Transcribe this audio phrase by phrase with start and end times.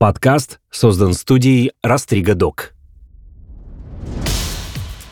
[0.00, 2.72] Подкаст создан студией Растрига Док.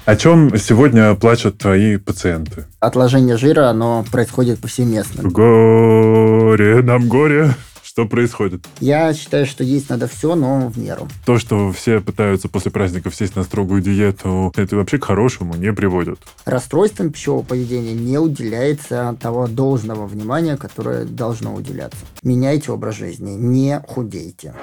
[0.07, 2.65] О чем сегодня плачут твои пациенты?
[2.81, 5.29] Отложение жира, оно происходит повсеместно.
[5.29, 7.55] Горе нам горе.
[7.99, 8.65] Что происходит?
[8.79, 11.09] Я считаю, что есть надо все, но в меру.
[11.27, 15.73] То, что все пытаются после праздников сесть на строгую диету, это вообще к хорошему не
[15.73, 16.21] приводит.
[16.45, 21.99] Расстройствам пищевого поведения не уделяется того должного внимания, которое должно уделяться.
[22.23, 24.55] Меняйте образ жизни, не худейте.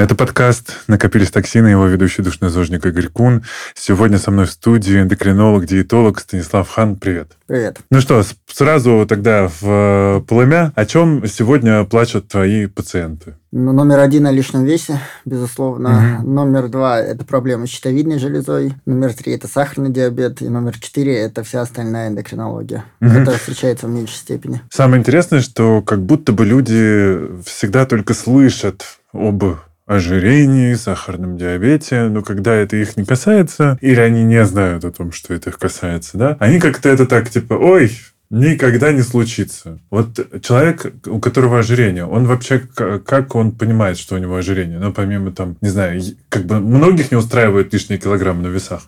[0.00, 3.44] Это подкаст «Накопились токсины», его ведущий душнозожник Игорь Кун.
[3.74, 6.96] Сегодня со мной в студии эндокринолог, диетолог Станислав Хан.
[6.96, 7.32] Привет.
[7.46, 7.80] Привет.
[7.90, 10.72] Ну что, сразу тогда в э, полымя.
[10.74, 13.34] О чем сегодня плачут твои пациенты?
[13.52, 16.20] Ну, номер один о лишнем весе, безусловно.
[16.20, 16.30] Угу.
[16.30, 18.72] Номер два– это проблемы с щитовидной железой.
[18.86, 20.40] Номер три– это сахарный диабет.
[20.40, 22.86] И номер четыре– это вся остальная эндокринология.
[23.02, 23.10] Угу.
[23.10, 24.62] Это встречается в меньшей степени.
[24.70, 28.82] Самое интересное, что как будто бы люди всегда только слышат
[29.12, 29.44] об
[29.90, 35.10] ожирении, сахарном диабете, но когда это их не касается, или они не знают о том,
[35.10, 37.90] что это их касается, да, они как-то это так, типа, ой,
[38.30, 39.80] никогда не случится.
[39.90, 44.78] Вот человек, у которого ожирение, он вообще, как он понимает, что у него ожирение?
[44.78, 48.82] Ну, помимо там, не знаю, как бы многих не устраивают лишние килограммы на весах.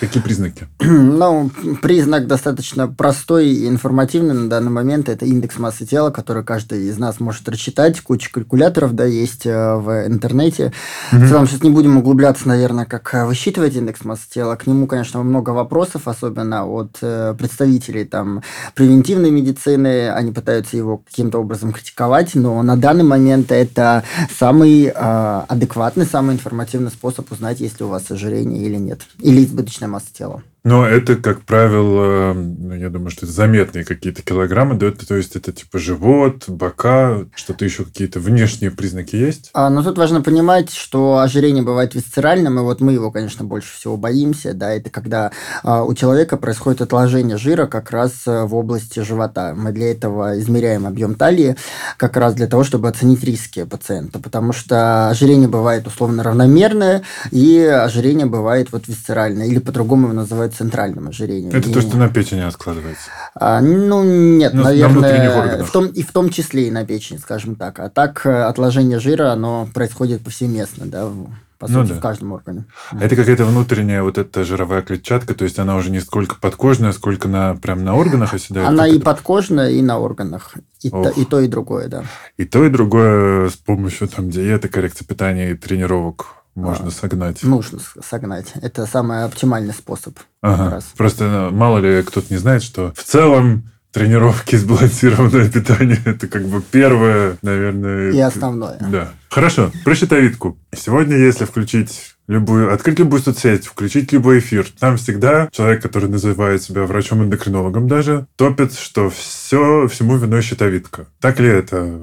[0.00, 0.66] Какие признаки?
[1.18, 1.50] Ну,
[1.82, 5.08] признак достаточно простой и информативный на данный момент.
[5.08, 8.00] Это индекс массы тела, который каждый из нас может рассчитать.
[8.00, 10.72] Куча калькуляторов, да, есть э, в интернете.
[11.12, 11.22] Угу.
[11.22, 14.54] В целом, сейчас не будем углубляться, наверное, как э, высчитывать индекс массы тела.
[14.54, 18.42] К нему, конечно, много вопросов, особенно от э, представителей там
[18.74, 20.10] превентивной медицины.
[20.10, 24.04] Они пытаются его каким-то образом критиковать, но на данный момент это
[24.38, 29.02] самый адекватный, самый информативный способ узнать, есть ли у вас ожирение или нет.
[29.18, 30.42] Или избыточная масса тела.
[30.68, 34.90] Но это, как правило, ну, я думаю, что это заметные какие-то килограммы, да?
[34.90, 39.48] то есть это типа живот, бока, что-то еще какие-то внешние признаки есть?
[39.54, 43.74] А, но тут важно понимать, что ожирение бывает висцеральным, и вот мы его, конечно, больше
[43.74, 48.54] всего боимся, да, это когда а, у человека происходит отложение жира как раз э, в
[48.54, 49.54] области живота.
[49.56, 51.56] Мы для этого измеряем объем талии,
[51.96, 57.58] как раз для того, чтобы оценить риски пациента, потому что ожирение бывает условно равномерное, и
[57.58, 61.52] ожирение бывает вот висцеральное, или по-другому его называют центральным ожирением.
[61.54, 61.72] Это и...
[61.72, 63.10] то, что на печени откладывается?
[63.34, 67.54] А, ну, нет, ну, наверное, в том, и в том числе и на печени, скажем
[67.54, 67.78] так.
[67.78, 71.10] А так э, отложение жира, оно происходит повсеместно, да,
[71.58, 71.94] по ну сути, ну, да.
[71.94, 72.64] в каждом органе.
[72.92, 77.28] Это какая-то внутренняя вот эта жировая клетчатка, то есть она уже не сколько подкожная, сколько
[77.28, 78.68] на прям на органах оседает?
[78.68, 79.04] Она и это?
[79.04, 80.54] подкожная, и на органах.
[80.80, 82.04] И то, и то, и другое, да.
[82.36, 86.26] И то, и другое с помощью там диеты, коррекции питания и тренировок
[86.58, 87.42] можно а, согнать.
[87.42, 88.52] Нужно согнать.
[88.54, 90.18] Это самый оптимальный способ.
[90.42, 90.80] Ага.
[90.96, 96.46] Просто ну, мало ли кто-то не знает, что в целом тренировки, сбалансированное питание– это как
[96.46, 98.12] бы первое, наверное...
[98.12, 98.78] И основное.
[98.80, 99.10] Да.
[99.28, 100.58] Хорошо, про щитовидку.
[100.76, 104.66] Сегодня, если включить любую, открыть любую соцсеть, включить любой эфир.
[104.78, 111.06] Там всегда человек, который называет себя врачом-эндокринологом даже, топит, что все, всему виной щитовидка.
[111.20, 111.98] Так ли это?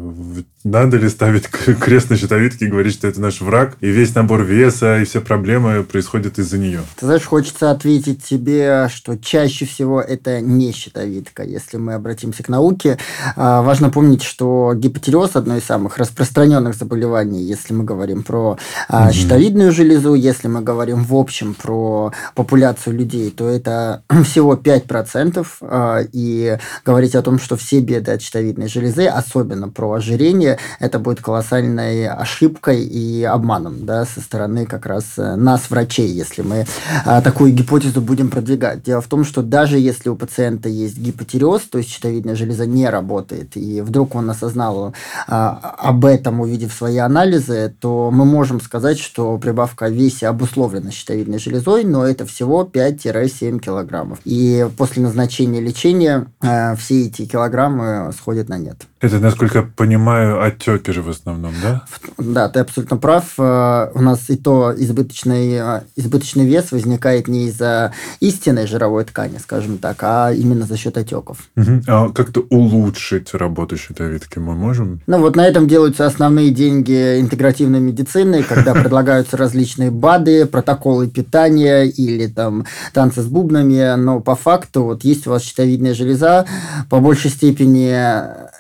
[0.64, 4.42] Надо ли ставить крест на щитовидке и говорить, что это наш враг, и весь набор
[4.42, 6.82] веса, и все проблемы происходят из-за нее?
[6.96, 11.44] Ты знаешь, хочется ответить тебе, что чаще всего это не щитовидка.
[11.44, 12.98] Если мы обратимся к науке,
[13.36, 18.58] а, важно помнить, что гипотереоз– одно из самых распространенных заболеваний, если мы говорим про
[18.90, 19.14] угу.
[19.14, 25.46] щитовидную железу, если мы говорим в общем про популяцию людей, то это всего 5%.
[25.62, 31.00] А, и говорить о том, что все беды от щитовидной железы, особенно про ожирение, это
[31.00, 36.66] будет колоссальной ошибкой и обманом да, со стороны как раз э, нас, врачей, если мы
[37.06, 38.84] а, такую гипотезу будем продвигать.
[38.84, 42.90] Дело в том, что даже если у пациента есть гипотереоз, то есть щитовидная железа не
[42.90, 44.94] работает, и вдруг он осознал
[45.28, 50.92] а, об этом, увидев свои анализы, то мы можем сказать, что прибавка веса весе обусловлено
[50.92, 54.20] щитовидной железой, но это всего 5-7 килограммов.
[54.24, 58.86] И после назначения лечения э, все эти килограммы сходят на нет.
[59.02, 61.84] Это, насколько я понимаю, отеки же в основном, да?
[62.18, 63.34] Да, ты абсолютно прав.
[63.38, 69.38] Э, у нас и то избыточный, э, избыточный вес возникает не из-за истинной жировой ткани,
[69.38, 71.50] скажем так, а именно за счет отеков.
[71.56, 71.82] Угу.
[71.88, 75.02] А как-то улучшить работу щитовидки мы можем?
[75.08, 81.84] Ну вот на этом делаются основные деньги интегративной медицины, когда предлагаются различные БАДы, протоколы питания
[81.84, 86.46] или там танцы с бубнами, но по факту вот есть у вас щитовидная железа,
[86.90, 87.94] по большей степени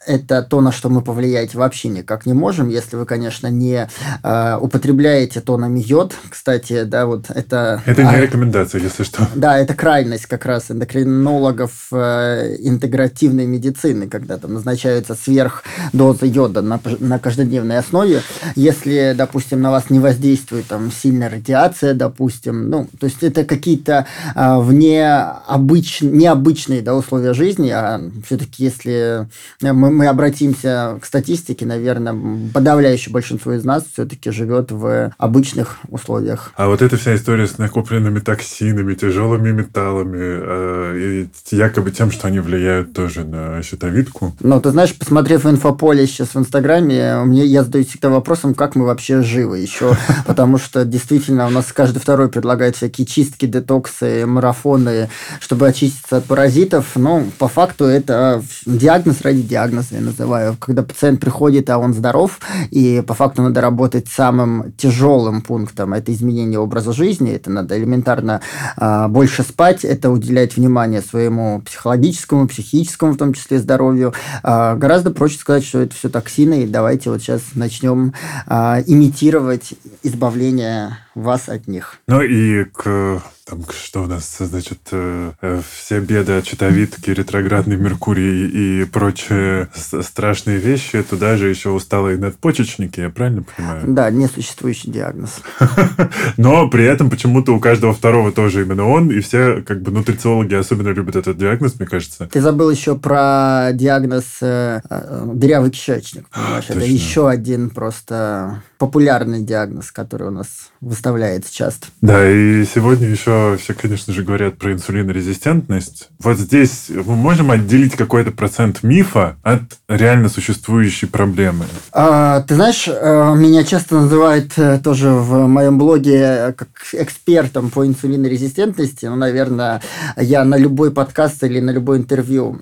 [0.05, 3.87] это то, на что мы повлиять вообще никак не можем, если вы, конечно, не
[4.23, 6.13] э, употребляете тонами йод.
[6.29, 7.81] Кстати, да, вот это...
[7.85, 9.27] Это не а, рекомендация, если что.
[9.35, 16.79] Да, это крайность как раз эндокринологов э, интегративной медицины, когда там назначаются сверхдозы йода на,
[16.99, 18.21] на каждодневной основе.
[18.55, 24.05] Если, допустим, на вас не воздействует там сильная радиация, допустим, ну, то есть это какие-то
[24.35, 25.09] э, вне
[25.47, 26.01] обыч...
[26.01, 29.27] необычные да, условия жизни, а все-таки если
[29.61, 32.15] мы, мы обратимся к статистике, наверное,
[32.53, 36.51] подавляющее большинство из нас все-таки живет в обычных условиях.
[36.55, 42.27] А вот эта вся история с накопленными токсинами, тяжелыми металлами, э, и якобы тем, что
[42.27, 44.35] они влияют тоже на щитовидку.
[44.41, 48.85] Ну, ты знаешь, посмотрев инфополе сейчас в Инстаграме, мне я задаюсь всегда вопросом, как мы
[48.85, 49.95] вообще живы еще,
[50.25, 55.09] потому что действительно у нас каждый второй предлагает всякие чистки, детоксы, марафоны,
[55.39, 56.95] чтобы очиститься от паразитов.
[56.95, 60.55] Но по факту это диагноз ради диагноза, я называю.
[60.59, 62.39] Когда пациент приходит, а он здоров,
[62.71, 65.93] и по факту надо работать самым тяжелым пунктом.
[65.93, 68.41] Это изменение образа жизни, это надо элементарно
[68.77, 74.13] э, больше спать, это уделять внимание своему психологическому, психическому, в том числе здоровью.
[74.43, 78.13] Э, гораздо проще сказать, что это все токсины, и давайте вот сейчас начнем
[78.47, 79.73] э, имитировать
[80.03, 81.95] избавление вас от них.
[82.07, 87.77] Ну и к там что у нас, значит, э, э, все беды от щитовидки, ретроградный
[87.77, 93.83] Меркурий и прочие страшные вещи, туда же еще усталые надпочечники, я правильно понимаю?
[93.85, 95.41] Да, несуществующий диагноз.
[96.37, 100.55] Но при этом почему-то у каждого второго тоже именно он, и все как бы нутрициологи
[100.55, 102.27] особенно любят этот диагноз, мне кажется.
[102.27, 104.81] Ты забыл еще про диагноз э,
[105.23, 106.25] дырявый кишечник?
[106.67, 110.47] Это еще один просто популярный диагноз, который у нас
[110.81, 111.87] выставляется часто.
[112.01, 116.09] Да, и сегодня еще все, конечно же, говорят про инсулинорезистентность.
[116.19, 121.65] Вот здесь мы можем отделить какой-то процент мифа от реально существующей проблемы.
[121.91, 127.85] А, ты знаешь, э, меня часто называют э, тоже в моем блоге как экспертом по
[127.85, 129.05] инсулинорезистентности.
[129.05, 129.81] Ну, наверное,
[130.17, 132.61] я на любой подкаст или на любое интервью,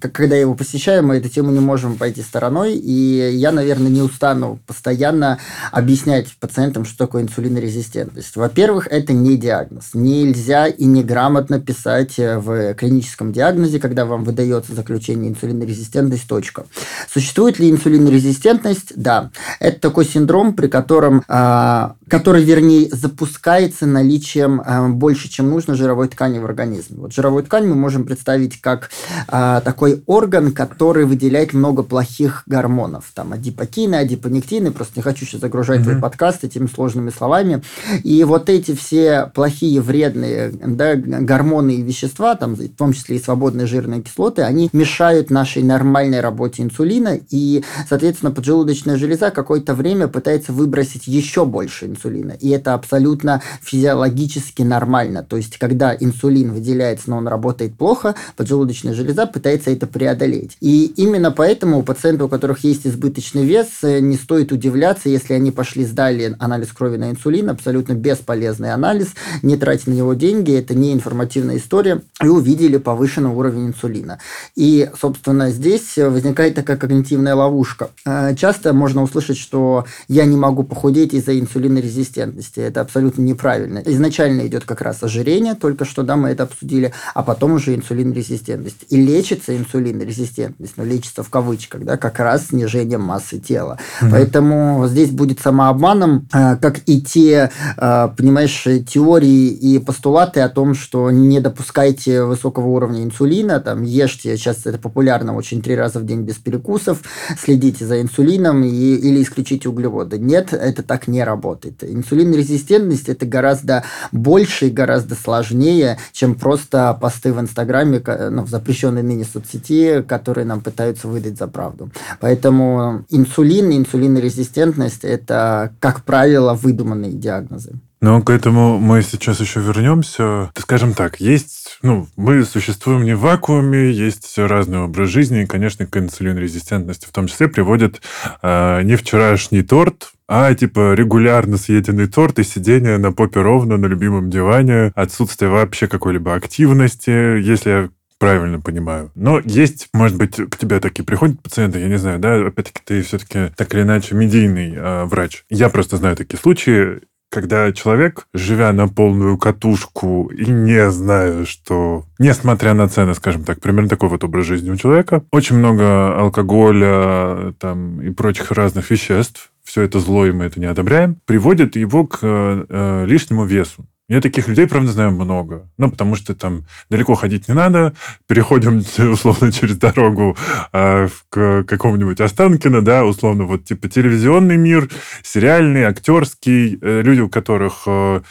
[0.00, 2.74] когда я его посещаю, мы эту тему не можем пойти стороной.
[2.74, 5.39] И я, наверное, не устану постоянно
[5.72, 8.36] объяснять пациентам, что такое инсулинорезистентность.
[8.36, 9.90] Во-первых, это не диагноз.
[9.94, 16.66] Нельзя и неграмотно писать э, в клиническом диагнозе, когда вам выдается заключение инсулинорезистентность, точка.
[17.12, 18.92] Существует ли инсулинорезистентность?
[18.96, 19.30] Да.
[19.58, 26.08] Это такой синдром, при котором, э, который, вернее, запускается наличием э, больше, чем нужно жировой
[26.08, 26.98] ткани в организме.
[26.98, 28.90] Вот жировую ткань мы можем представить как
[29.28, 33.10] э, такой орган, который выделяет много плохих гормонов.
[33.14, 35.84] Там адипокины, адипонектины, просто не хочу сейчас загружать mm-hmm.
[35.84, 37.62] твой подкаст этими сложными словами.
[38.04, 43.20] И вот эти все плохие, вредные да, гормоны и вещества, там, в том числе и
[43.20, 50.08] свободные жирные кислоты, они мешают нашей нормальной работе инсулина, и, соответственно, поджелудочная железа какое-то время
[50.08, 52.32] пытается выбросить еще больше инсулина.
[52.32, 55.22] И это абсолютно физиологически нормально.
[55.22, 60.56] То есть, когда инсулин выделяется, но он работает плохо, поджелудочная железа пытается это преодолеть.
[60.60, 65.50] И именно поэтому у пациентов, у которых есть избыточный вес, не стоит удивляться, если они
[65.50, 69.08] пошли, сдали анализ крови на инсулин, абсолютно бесполезный анализ,
[69.42, 74.18] не тратя на него деньги, это не информативная история, и увидели повышенный уровень инсулина.
[74.56, 77.90] И, собственно, здесь возникает такая когнитивная ловушка.
[78.06, 82.60] Э, часто можно услышать, что я не могу похудеть из-за инсулинорезистентности.
[82.60, 83.82] Это абсолютно неправильно.
[83.84, 88.86] Изначально идет как раз ожирение, только что да, мы это обсудили, а потом уже инсулинорезистентность.
[88.88, 93.78] И лечится инсулинорезистентность, но лечится в кавычках, да, как раз снижением массы тела.
[94.00, 94.10] Mm-hmm.
[94.10, 100.48] Поэтому здесь здесь будет самообманом, э, как и те, э, понимаешь, теории и постулаты о
[100.48, 105.98] том, что не допускайте высокого уровня инсулина, там, ешьте, сейчас это популярно очень три раза
[106.00, 107.02] в день без перекусов,
[107.38, 110.18] следите за инсулином и, или исключите углеводы.
[110.18, 111.82] Нет, это так не работает.
[111.82, 119.02] Инсулинорезистентность это гораздо больше и гораздо сложнее, чем просто посты в Инстаграме, ну, в запрещенной
[119.02, 121.90] ныне соцсети, которые нам пытаются выдать за правду.
[122.20, 127.72] Поэтому инсулин, инсулинорезистентность– это, как правило, выдуманные диагнозы.
[128.00, 130.50] Но к этому мы сейчас еще вернемся.
[130.56, 135.86] Скажем так, есть, ну, мы существуем не в вакууме, есть разный образ жизни, и, конечно,
[135.86, 138.00] к инсулинорезистентности в том числе приводит
[138.42, 143.86] э, не вчерашний торт, а типа регулярно съеденный торт и сидение на попе ровно на
[143.86, 147.88] любимом диване, отсутствие вообще какой-либо активности, если я
[148.20, 149.10] правильно понимаю.
[149.16, 153.02] Но есть, может быть, к тебе такие приходят пациенты, я не знаю, да, опять-таки ты
[153.02, 155.44] все-таки так или иначе медийный э, врач.
[155.48, 157.00] Я просто знаю такие случаи,
[157.30, 163.60] когда человек, живя на полную катушку и не зная, что, несмотря на цены, скажем так,
[163.60, 169.50] примерно такой вот образ жизни у человека, очень много алкоголя там, и прочих разных веществ,
[169.64, 173.86] все это зло, и мы это не одобряем, приводит его к э, лишнему весу.
[174.10, 175.70] Я таких людей, правда, знаю много.
[175.78, 177.94] Ну, потому что там далеко ходить не надо.
[178.26, 178.78] Переходим,
[179.12, 180.36] условно, через дорогу
[180.72, 184.90] э, к какому-нибудь Останкино, да, условно, вот типа телевизионный мир,
[185.22, 187.84] сериальный, актерский, э, люди, у которых...
[187.86, 188.22] Э,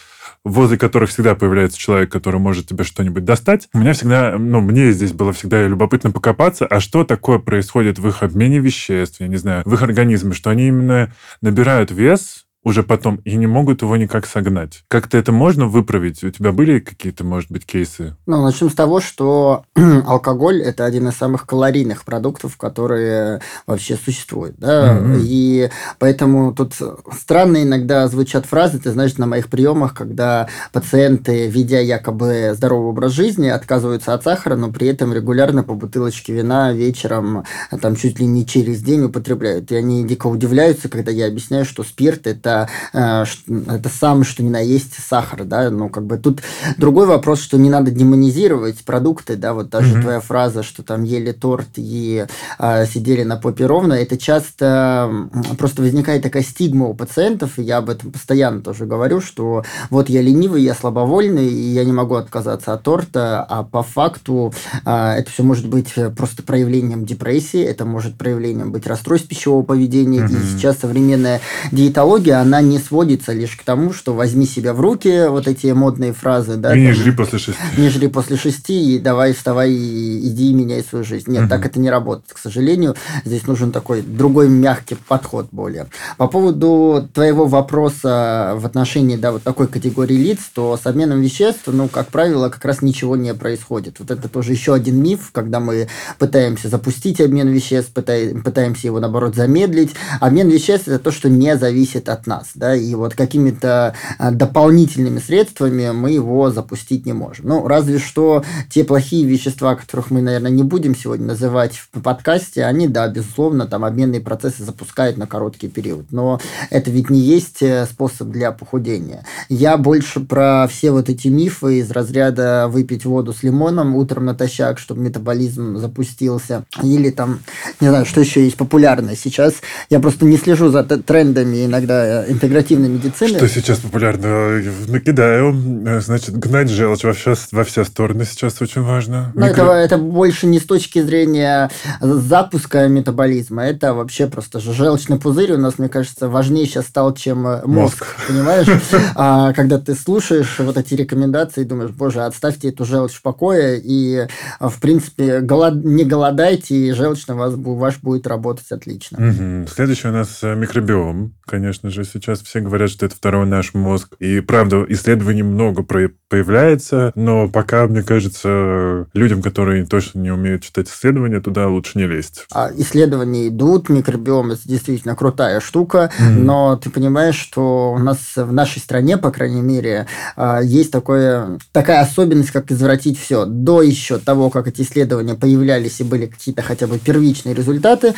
[0.45, 3.67] возле которых всегда появляется человек, который может тебе что-нибудь достать.
[3.73, 8.07] У меня всегда, ну, мне здесь было всегда любопытно покопаться, а что такое происходит в
[8.07, 12.83] их обмене веществ, я не знаю, в их организме, что они именно набирают вес, уже
[12.83, 14.83] потом и не могут его никак согнать.
[14.89, 16.23] Как-то это можно выправить?
[16.23, 18.17] У тебя были какие-то, может быть, кейсы?
[18.25, 24.57] Ну, начнем с того, что алкоголь– это один из самых калорийных продуктов, которые вообще существуют.
[24.57, 24.97] Да?
[24.97, 25.19] Mm-hmm.
[25.21, 26.73] И поэтому тут
[27.13, 33.13] странно иногда звучат фразы, ты знаешь, на моих приемах, когда пациенты, ведя якобы здоровый образ
[33.13, 37.45] жизни, отказываются от сахара, но при этом регулярно по бутылочке вина вечером,
[37.81, 39.71] там чуть ли не через день употребляют.
[39.71, 43.27] И они дико удивляются, когда я объясняю, что спирт– это это,
[43.67, 46.41] это самое, что ни на есть сахар, да, ну, как бы тут
[46.77, 50.01] другой вопрос, что не надо демонизировать продукты, да, вот даже mm-hmm.
[50.01, 52.25] твоя фраза, что там ели торт и
[52.57, 55.09] а, сидели на попе ровно, это часто
[55.57, 60.09] просто возникает такая стигма у пациентов, и я об этом постоянно тоже говорю, что вот
[60.09, 64.53] я ленивый, я слабовольный, и я не могу отказаться от торта, а по факту
[64.85, 70.21] а, это все может быть просто проявлением депрессии, это может проявлением быть расстройств пищевого поведения,
[70.21, 70.43] mm-hmm.
[70.43, 71.41] и сейчас современная
[71.71, 76.13] диетология, она не сводится лишь к тому, что возьми себя в руки, вот эти модные
[76.13, 76.75] фразы, да.
[76.75, 77.61] И не жри после шести.
[77.77, 81.31] Не жри после шести, и давай вставай, и иди и меняй свою жизнь.
[81.31, 81.49] Нет, угу.
[81.49, 82.95] так это не работает, к сожалению.
[83.25, 85.87] Здесь нужен такой другой мягкий подход более.
[86.17, 91.63] По поводу твоего вопроса в отношении, да, вот такой категории лиц, то с обменом веществ,
[91.67, 93.99] ну, как правило, как раз ничего не происходит.
[93.99, 99.35] Вот это тоже еще один миф, когда мы пытаемся запустить обмен веществ, пытаемся его, наоборот,
[99.35, 99.95] замедлить.
[100.19, 105.19] Обмен веществ– это то, что не зависит от нас, да, и вот какими-то а, дополнительными
[105.19, 107.47] средствами мы его запустить не можем.
[107.47, 112.63] Ну, разве что те плохие вещества, которых мы, наверное, не будем сегодня называть в подкасте,
[112.63, 117.61] они, да, безусловно, там обменные процессы запускают на короткий период, но это ведь не есть
[117.61, 119.25] э, способ для похудения.
[119.49, 124.77] Я больше про все вот эти мифы из разряда выпить воду с лимоном утром натощак,
[124.77, 127.39] чтобы метаболизм запустился, или там,
[127.79, 129.55] не знаю, что еще есть популярное сейчас.
[129.89, 133.37] Я просто не слежу за трендами иногда интегративной медицины.
[133.37, 134.61] Что сейчас популярно?
[134.87, 136.01] Накидаю.
[136.01, 139.31] Значит, гнать желчь во все, во все стороны сейчас очень важно.
[139.35, 139.63] Но Микро...
[139.63, 141.69] это, это больше не с точки зрения
[142.01, 143.63] запуска метаболизма.
[143.63, 147.65] Это вообще просто же желчный пузырь у нас, мне кажется, важнее сейчас стал, чем мозг.
[147.65, 148.05] мозг.
[148.27, 148.67] Понимаешь?
[149.15, 154.27] А, когда ты слушаешь вот эти рекомендации, думаешь, боже, отставьте эту желчь в покое, и,
[154.59, 155.83] в принципе, голод...
[155.83, 159.17] не голодайте, и желчный вас, ваш будет работать отлично.
[159.17, 159.67] Угу.
[159.67, 164.15] Следующий у нас э, микробиом, конечно же, сейчас все говорят, что это второй наш мозг.
[164.19, 170.89] И, правда, исследований много появляется, но пока, мне кажется, людям, которые точно не умеют читать
[170.89, 172.45] исследования, туда лучше не лезть.
[172.51, 176.29] А исследования идут, микробиом– это действительно крутая штука, mm-hmm.
[176.39, 181.59] но ты понимаешь, что у нас в нашей стране, по крайней мере, а, есть такое,
[181.71, 183.45] такая особенность, как извратить все.
[183.45, 188.13] До еще того, как эти исследования появлялись и были какие-то хотя бы первичные результаты,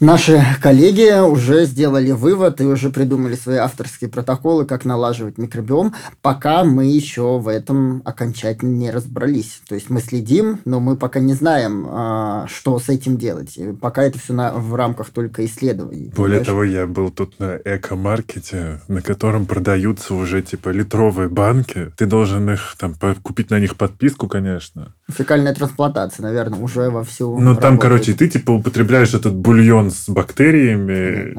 [0.00, 6.64] Наши коллеги уже сделали вывод и уже придумали свои авторские протоколы, как налаживать микробиом, пока
[6.64, 9.62] мы еще в этом окончательно не разобрались.
[9.66, 13.58] То есть мы следим, но мы пока не знаем, а, что с этим делать.
[13.80, 16.12] Пока это все на, в рамках только исследований.
[16.14, 16.46] Более понимаешь?
[16.46, 21.90] того, я был тут на эко-маркете, на котором продаются уже типа литровые банки.
[21.96, 24.92] Ты должен их там купить на них подписку, конечно.
[25.08, 27.38] Фекальная трансплантация, наверное, уже во всю.
[27.38, 31.34] Ну там, короче, ты типа употребляешь этот бульон он с бактериями.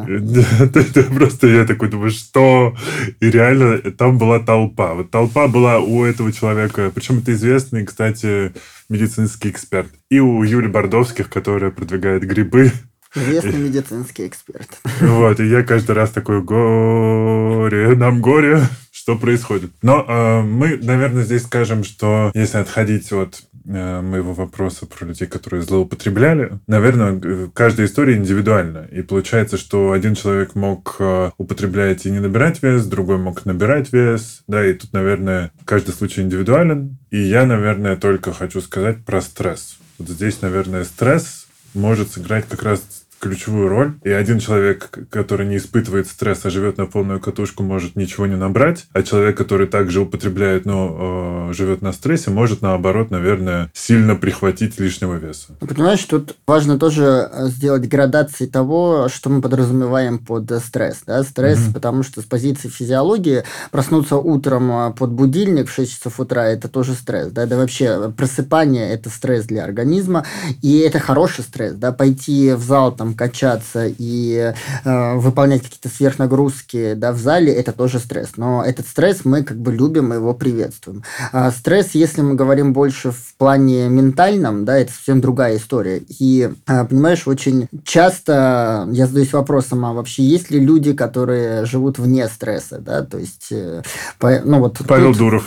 [0.59, 2.75] Это просто я такой думаю, что?
[3.19, 4.93] И реально там была толпа.
[4.93, 8.53] Вот толпа была у этого человека, причем это известный, кстати,
[8.89, 9.89] медицинский эксперт.
[10.09, 12.71] И у Юли Бордовских, которая продвигает грибы.
[13.15, 14.69] Известный медицинский эксперт.
[15.01, 18.61] Вот, и я каждый раз такой, горе, нам горе,
[19.07, 19.71] что происходит.
[19.81, 25.27] Но э, мы, наверное, здесь скажем, что если отходить от Э, моего вопроса про людей,
[25.27, 26.57] которые злоупотребляли.
[26.67, 28.87] Наверное, каждая история индивидуальна.
[28.89, 33.91] И получается, что один человек мог э, употреблять и не набирать вес, другой мог набирать
[33.91, 34.43] вес.
[34.47, 36.97] Да, и тут, наверное, каждый случай индивидуален.
[37.11, 39.77] И я, наверное, только хочу сказать про стресс.
[39.97, 42.81] Вот здесь, наверное, стресс может сыграть как раз
[43.19, 43.93] ключевую роль.
[44.03, 48.85] И один человек, который не испытывает стресса, живет на полную катушку, может ничего не набрать,
[48.93, 54.79] а человек, который также употребляет, но э, живет на стрессе, может, наоборот, наверное, сильно прихватить
[54.79, 55.55] лишнего веса.
[55.59, 61.01] Ну, понимаешь, тут важно тоже э, сделать градации того, что мы подразумеваем под стресс.
[61.05, 61.23] Да?
[61.23, 61.73] Стресс, mm-hmm.
[61.73, 66.67] потому что с позиции физиологии проснуться утром э, под будильник в 6 часов утра– это
[66.67, 67.31] тоже стресс.
[67.31, 67.45] Да?
[67.45, 70.25] да вообще просыпание– это стресс для организма,
[70.61, 71.73] и это хороший стресс.
[71.73, 71.91] Да?
[71.91, 77.99] Пойти в зал, там, качаться и э, выполнять какие-то сверхнагрузки да, в зале– это тоже
[77.99, 78.31] стресс.
[78.37, 81.03] Но этот стресс мы как бы любим, мы его приветствуем.
[81.31, 86.01] А стресс, если мы говорим больше в плане ментальном, да, это совсем другая история.
[86.19, 91.99] И, э, понимаешь, очень часто я задаюсь вопросом, а вообще есть ли люди, которые живут
[91.99, 93.81] вне стресса, да, то есть, э,
[94.21, 94.79] ну вот...
[94.87, 95.45] Павел тут, Дуров.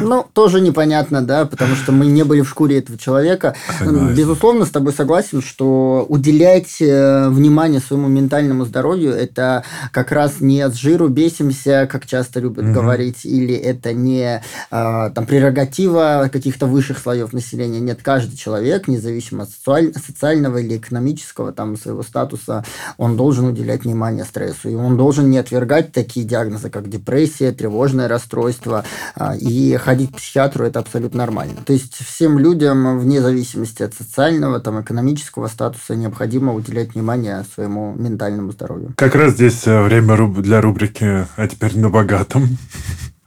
[0.00, 3.54] Ну, тоже непонятно, да, потому что мы не были в шкуре этого человека.
[3.78, 4.14] Согласен.
[4.14, 10.60] Безусловно, с тобой согласен, что уделять э, внимание своему ментальному здоровью, это как раз не
[10.60, 12.74] от жиру бесимся, как часто любят угу.
[12.74, 17.80] говорить, или это не а, там прерогатива каких-то высших слоев населения.
[17.80, 22.64] Нет, каждый человек, независимо от социального или экономического там своего статуса,
[22.96, 24.68] он должен уделять внимание стрессу.
[24.68, 28.84] И он должен не отвергать такие диагнозы, как депрессия, тревожное расстройство.
[29.14, 31.56] А, и ходить к психиатру это абсолютно нормально.
[31.64, 37.94] То есть всем людям, вне зависимости от социального, там, экономического статуса, необходимо уделять внимание своему
[37.94, 38.94] ментальному здоровью.
[38.96, 42.48] Как раз здесь э, время для рубрики «А теперь на богатом».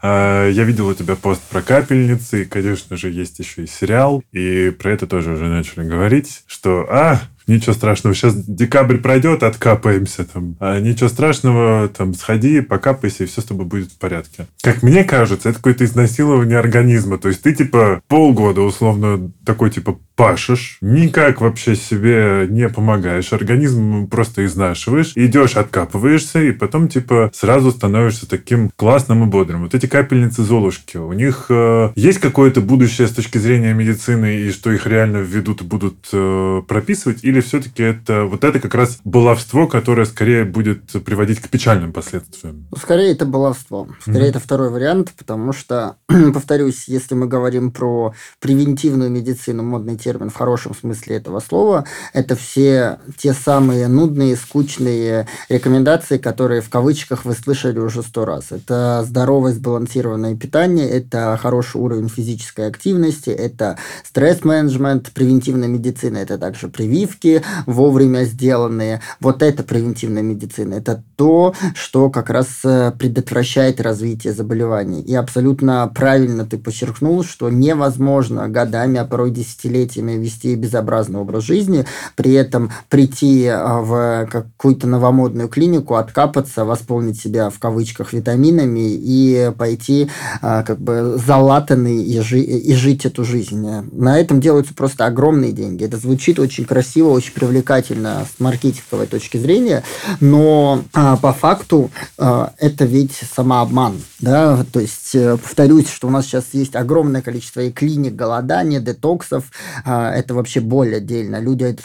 [0.04, 4.24] А, я видел у тебя пост про капельницы, и, конечно же, есть еще и сериал,
[4.32, 10.26] и про это тоже уже начали говорить, что, а, ничего страшного, сейчас декабрь пройдет, откапаемся
[10.26, 10.56] там.
[10.60, 14.48] А ничего страшного, там, сходи, покапайся, и все с тобой будет в порядке.
[14.62, 17.18] Как мне кажется, это какое-то изнасилование организма.
[17.18, 24.08] То есть ты, типа, полгода, условно, такой, типа, пашешь, никак вообще себе не помогаешь, организм
[24.08, 29.64] просто изнашиваешь, идешь, откапываешься, и потом, типа, сразу становишься таким классным и бодрым.
[29.64, 34.52] Вот эти капельницы Золушки, у них э, есть какое-то будущее с точки зрения медицины, и
[34.52, 39.00] что их реально введут и будут э, прописывать, или все-таки это вот это как раз
[39.04, 42.68] баловство, которое скорее будет приводить к печальным последствиям?
[42.78, 43.88] Скорее это баловство.
[44.02, 44.30] Скорее mm-hmm.
[44.30, 45.96] это второй вариант, потому что,
[46.34, 52.36] повторюсь, если мы говорим про превентивную медицину, модный термин в хорошем смысле этого слова, это
[52.36, 58.51] все те самые нудные, скучные рекомендации, которые в кавычках вы слышали уже сто раз.
[58.51, 66.68] Это здоровое сбалансированное питание, это хороший уровень физической активности, это стресс-менеджмент, превентивная медицина, это также
[66.68, 67.21] прививки
[67.66, 69.01] вовремя сделанные.
[69.20, 70.75] Вот это превентивная медицина.
[70.75, 75.01] Это то, что как раз э, предотвращает развитие заболеваний.
[75.01, 81.86] И абсолютно правильно ты подчеркнул, что невозможно годами, а порой десятилетиями вести безобразный образ жизни,
[82.16, 89.51] при этом прийти а, в какую-то новомодную клинику, откапаться, восполнить себя в кавычках витаминами и
[89.57, 90.10] пойти
[90.42, 93.68] а, как бы залатанный и, жи- и жить эту жизнь.
[93.92, 95.84] На этом делаются просто огромные деньги.
[95.84, 99.84] Это звучит очень красиво, очень привлекательно с маркетинговой точки зрения,
[100.20, 104.02] но а, по факту это ведь самообман.
[104.20, 104.66] Да?
[104.72, 109.52] То есть, э, повторюсь, что у нас сейчас есть огромное количество и клиник голодания, детоксов,
[109.86, 111.40] а, это вообще боль отдельно.
[111.40, 111.76] Люди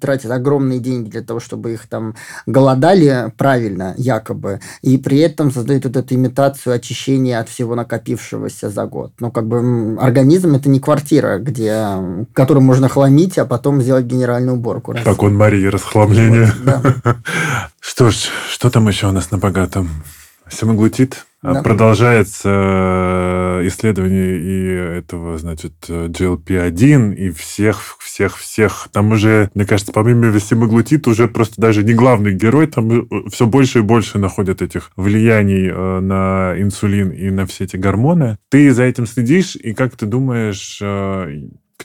[0.00, 2.14] тратят огромные деньги для того, чтобы их там
[2.46, 8.86] голодали правильно, якобы, и при этом создают вот эту имитацию очищения от всего накопившегося за
[8.86, 9.12] год.
[9.20, 11.86] Но как бы организм это не квартира, где,
[12.32, 14.94] которую можно хламить, а потом сделать генеральную уборку.
[15.04, 16.52] Как он Мария, расхламление.
[17.80, 19.88] Что ж, что там еще у нас на богатом?
[20.50, 21.24] Семаглутид?
[21.42, 21.62] Да.
[21.62, 28.88] Продолжается э, исследование и этого, значит, GLP-1 и всех, всех, всех.
[28.92, 33.46] Там уже, мне кажется, помимо весемоглутит уже просто даже не главный герой, там э, все
[33.46, 38.36] больше и больше находят этих влияний э, на инсулин и на все эти гормоны.
[38.50, 40.82] Ты за этим следишь, и как ты думаешь,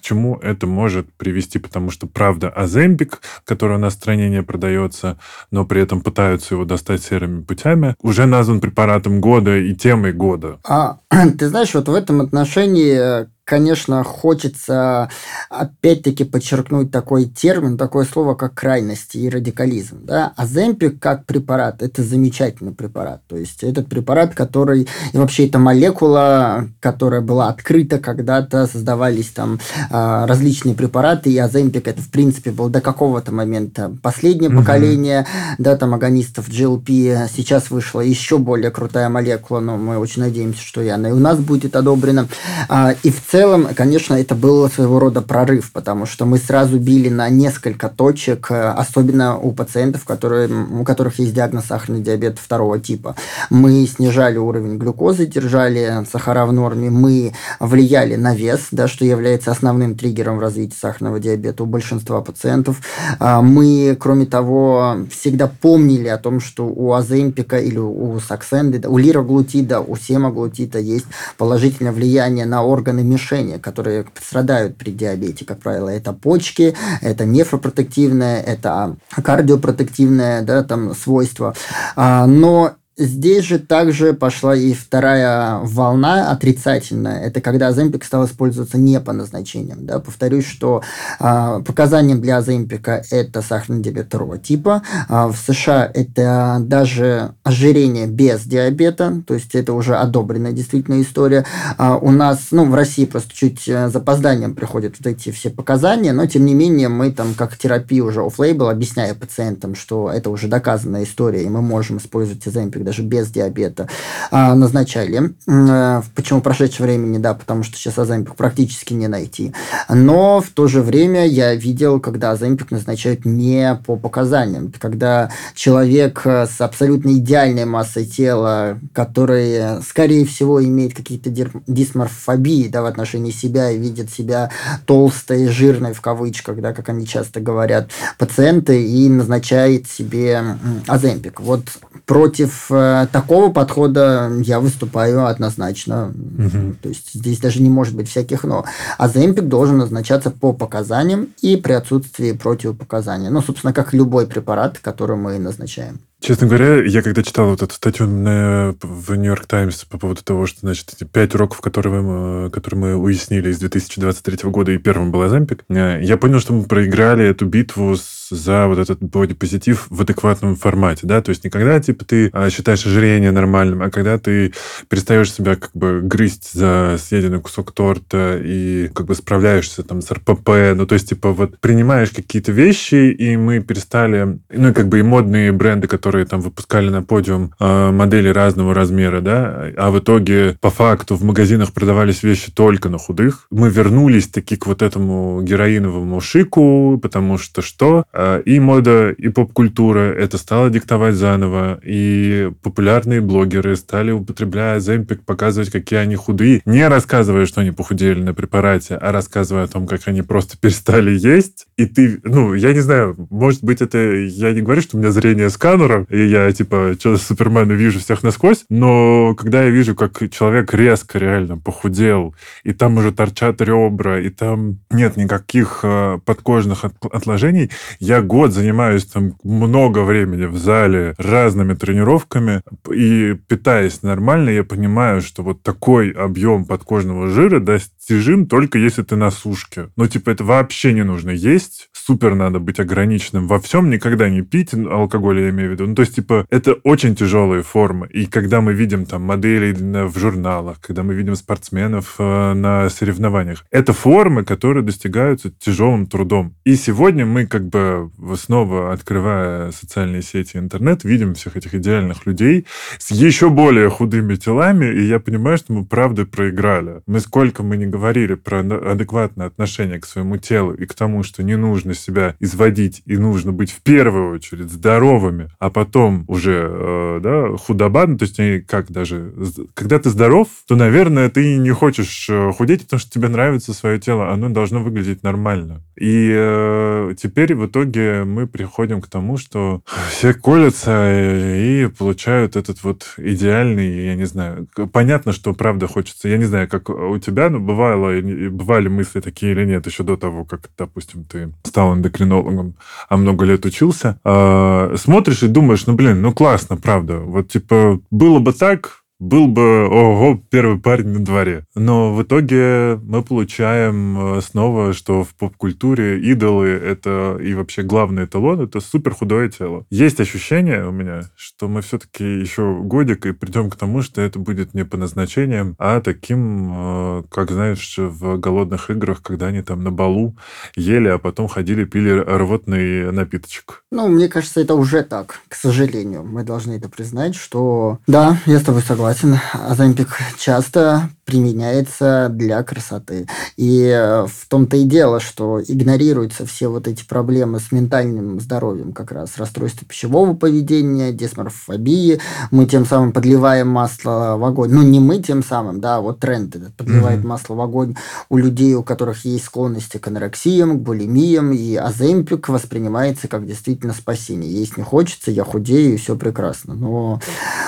[0.06, 5.18] чему это может привести, потому что, правда, Азембик, который у нас в стране не продается,
[5.52, 10.60] но при этом пытаются его достать серыми путями, уже назван препаратом года и темой года.
[10.64, 11.00] А,
[11.40, 15.10] ты знаешь, вот в этом отношении конечно, хочется
[15.50, 20.04] опять-таки подчеркнуть такой термин, такое слово, как крайности и радикализм.
[20.04, 20.34] Да?
[20.36, 23.22] А земпик как препарат– это замечательный препарат.
[23.28, 24.88] То есть этот препарат, который...
[25.14, 29.60] И вообще это молекула, которая была открыта когда-то, создавались там
[29.92, 34.60] а, различные препараты, и Аземпик это, в принципе, был до какого-то момента последнее угу.
[34.60, 35.28] поколение,
[35.60, 37.30] да, там, агонистов GLP.
[37.32, 41.20] Сейчас вышла еще более крутая молекула, но мы очень надеемся, что и она и у
[41.20, 42.28] нас будет одобрена.
[42.70, 43.35] А, и в целом,
[43.76, 48.70] конечно, это был своего рода прорыв, потому что мы сразу били на несколько точек, э,
[48.70, 53.16] особенно у пациентов, которые, у которых есть диагноз сахарный диабет второго типа.
[53.50, 59.52] Мы снижали уровень глюкозы, держали сахара в норме, мы влияли на вес, да, что является
[59.52, 62.82] основным триггером в развитии сахарного диабета у большинства пациентов.
[63.20, 68.98] А, мы, кроме того, всегда помнили о том, что у аземпика или у саксенды, у
[68.98, 71.06] лироглутида, у семаглутида есть
[71.38, 75.90] положительное влияние на органы мишени, которые страдают при диабете, как правило.
[75.90, 81.56] Это почки, это нефропротективное, это кардиопротективное да, там, свойство.
[81.96, 87.20] А, но Здесь же также пошла и вторая волна отрицательная.
[87.24, 89.86] Это когда Оземпик стал использоваться не по назначениям.
[89.86, 90.00] Да?
[90.00, 90.82] Повторюсь, что
[91.20, 94.82] э, показанием для Оземпика это сахарный диабет второго типа.
[95.10, 101.46] А в США это даже ожирение без диабета, то есть это уже одобренная действительно история.
[101.78, 106.14] А у нас, ну, в России просто чуть э, запозданием приходят вот эти все показания,
[106.14, 110.48] но тем не менее мы там как терапию уже off-label, объясняя пациентам, что это уже
[110.48, 113.90] доказанная история, и мы можем использовать Оземпик даже без диабета,
[114.32, 115.34] а, назначали.
[115.48, 119.54] Э, почему в прошедшее времени, да, потому что сейчас Аземпик практически не найти.
[119.90, 126.22] Но в то же время я видел, когда Аземпик назначают не по показаниям, когда человек
[126.26, 131.30] э, с абсолютно идеальной массой тела, который, скорее всего, имеет какие-то
[131.68, 134.52] дисморфобии да, в отношении себя и видит себя
[134.86, 140.44] толстой, жирной в кавычках, да, как они часто говорят, пациенты, и назначает себе
[140.88, 141.40] Аземпик.
[141.40, 141.64] Вот
[142.06, 146.14] против э, такого подхода я выступаю однозначно.
[146.14, 146.76] Угу.
[146.82, 148.66] То есть здесь даже не может быть всяких но.
[148.98, 153.30] А Земпик должен назначаться по показаниям и при отсутствии противопоказаний.
[153.30, 156.00] Ну, собственно, как любой препарат, который мы назначаем.
[156.22, 160.48] Честно говоря, я когда читал вот эту статью на, в Нью-Йорк Таймс по поводу того,
[160.48, 165.12] что, значит, эти пять уроков, которые мы, которые мы уяснили из 2023 года, и первым
[165.12, 169.88] был Аземпик, э, я понял, что мы проиграли эту битву с за вот этот бодипозитив
[169.90, 173.92] в адекватном формате, да, то есть не когда, типа, ты а, считаешь ожирение нормальным, а
[173.92, 174.54] когда ты
[174.90, 180.12] перестаешь себя как бы грызть за съеденный кусок торта и как бы справляешься там с
[180.12, 184.88] РПП, ну, то есть, типа, вот принимаешь какие-то вещи, и мы перестали, ну, и как
[184.88, 189.92] бы и модные бренды, которые там выпускали на подиум э, модели разного размера, да, а
[189.92, 194.68] в итоге по факту в магазинах продавались вещи только на худых, мы вернулись таки к
[194.68, 198.06] вот этому героиновому шику, потому что что?
[198.14, 205.24] А, и мода, и поп-культура это стало диктовать заново, и популярные блогеры стали, употребляя земпик,
[205.24, 209.88] показывать, какие они худые, не рассказывая, что они похудели на препарате, а рассказывая о том,
[209.88, 211.68] как они просто перестали есть.
[211.78, 213.98] И ты, ну, я не знаю, может быть, это...
[213.98, 218.24] Я не говорю, что у меня зрение сканера, и я, типа, что Супермена вижу всех
[218.24, 224.20] насквозь, но когда я вижу, как человек резко реально похудел, и там уже торчат ребра,
[224.20, 231.16] и там нет никаких э, подкожных отложений, я год занимаюсь там много времени в зале
[231.18, 232.62] разными тренировками.
[232.94, 237.60] И питаясь нормально, я понимаю, что вот такой объем подкожного жира
[238.06, 239.90] достижим только если ты на сушке.
[239.96, 244.42] Ну, типа, это вообще не нужно есть, супер надо быть ограниченным во всем, никогда не
[244.42, 245.88] пить алкоголь, я имею в виду.
[245.88, 248.08] Ну, то есть, типа, это очень тяжелые формы.
[248.08, 253.66] И когда мы видим там модели в журналах, когда мы видим спортсменов э, на соревнованиях,
[253.72, 256.54] это формы, которые достигаются тяжелым трудом.
[256.64, 262.68] И сегодня мы как бы снова открывая социальные сети интернет, видим всех этих идеальных людей
[263.00, 267.02] с еще более худыми телами, и я понимаю, что мы правда проиграли.
[267.08, 271.44] Мы сколько мы не говорили про адекватное отношение к своему телу и к тому, что
[271.44, 277.20] не нужно себя изводить, и нужно быть в первую очередь здоровыми, а потом уже э,
[277.24, 279.34] да, худоба, ну, то есть как даже...
[279.74, 283.98] Когда ты здоров, то, наверное, ты не хочешь э, худеть, потому что тебе нравится свое
[283.98, 285.82] тело, оно должно выглядеть нормально.
[285.96, 291.14] И э, теперь в итоге мы приходим к тому, что все колятся
[291.56, 296.68] и получают этот вот идеальный, я не знаю, понятно, что правда хочется, я не знаю,
[296.68, 297.60] как у тебя, но
[297.94, 302.76] бывало, бывали мысли такие или нет еще до того, как, допустим, ты стал эндокринологом,
[303.10, 308.00] а много лет учился, э, смотришь и думаешь, ну, блин, ну, классно, правда, вот, типа,
[308.12, 311.66] было бы так, был бы, ого, первый парень на дворе.
[311.74, 318.26] Но в итоге мы получаем э, снова, что в поп-культуре идолы— это и вообще главный
[318.26, 319.86] эталон— это супер худое тело.
[319.90, 324.38] Есть ощущение у меня, что мы все-таки еще годик и придем к тому, что это
[324.38, 329.84] будет не по назначениям, а таким, э, как, знаешь, в «Голодных играх», когда они там
[329.84, 330.36] на балу
[330.76, 333.84] ели, а потом ходили, пили рвотный напиточек.
[333.92, 336.24] Ну, мне кажется, это уже так, к сожалению.
[336.24, 339.40] Мы должны это признать, что да, я с тобой согласен согласен.
[339.54, 343.28] Оземпик часто применяется для красоты.
[343.58, 348.94] И э, в том-то и дело, что игнорируются все вот эти проблемы с ментальным здоровьем,
[348.94, 352.20] как раз расстройство пищевого поведения, дисморфобии.
[352.52, 354.70] Мы тем самым подливаем масло в огонь.
[354.72, 357.28] Ну, не мы тем самым, да, вот тренд этот подливает mm-hmm.
[357.28, 357.96] масло в огонь
[358.30, 363.94] у людей, у которых есть склонности к анорексиям, к булимиям, и аземпик воспринимается как действительно
[363.94, 364.52] спасение.
[364.52, 366.76] Есть не хочется, я худею, и все прекрасно.
[366.76, 367.20] Но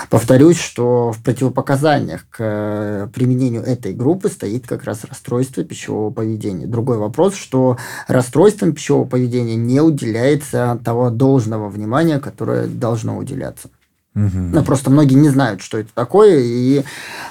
[0.10, 3.08] повторюсь, что в противопоказаниях к э,
[3.48, 6.68] применению этой группы стоит как раз расстройство пищевого поведения.
[6.68, 13.70] Другой вопрос, что расстройством пищевого поведения не уделяется того должного внимания, которое должно уделяться.
[14.16, 14.38] Угу.
[14.54, 16.84] Ну, просто многие не знают, что это такое, и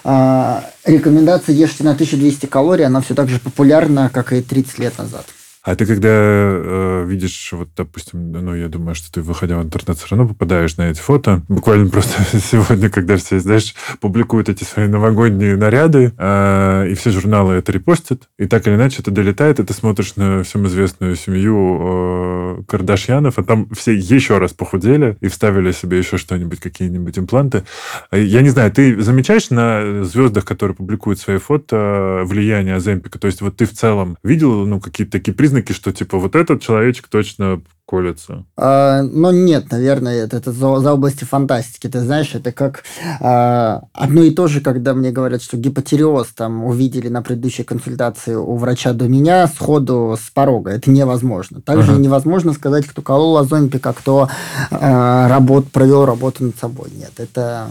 [0.05, 4.99] э, рекомендация ешьте на 1200 калорий, она все так же популярна, как и 30 лет
[4.99, 5.27] назад.
[5.67, 9.99] А ты когда э, видишь, вот, допустим, ну, я думаю, что ты, выходя в интернет,
[9.99, 11.43] все равно попадаешь на эти фото.
[11.49, 17.55] Буквально просто сегодня, когда все, знаешь, публикуют эти свои новогодние наряды, э, и все журналы
[17.55, 21.81] это репостят, и так или иначе это долетает, и ты смотришь на всем известную семью
[21.81, 27.65] э, Кардашьянов, а там все еще раз похудели и вставили себе еще что-нибудь, какие-нибудь импланты.
[28.11, 33.19] А я не знаю, ты замечаешь на звездах, которые публикуют свои фото, влияние Аземпика?
[33.19, 36.35] То есть вот ты в целом видел ну, какие-то такие признаки, признаки, что типа вот
[36.35, 38.45] этот человечек точно колется?
[38.57, 41.89] А, ну, нет, наверное, это, это за, за области фантастики.
[41.89, 42.85] Ты знаешь, это как
[43.21, 48.35] а, одно и то же, когда мне говорят, что гипотереоз там увидели на предыдущей консультации
[48.35, 50.71] у врача до меня сходу с порога.
[50.73, 51.61] Это невозможно.
[51.61, 52.01] Также ага.
[52.01, 54.29] невозможно сказать, кто колол озонпик, а кто
[54.71, 56.91] а, работ, провел работу над собой.
[56.95, 57.69] Нет, это,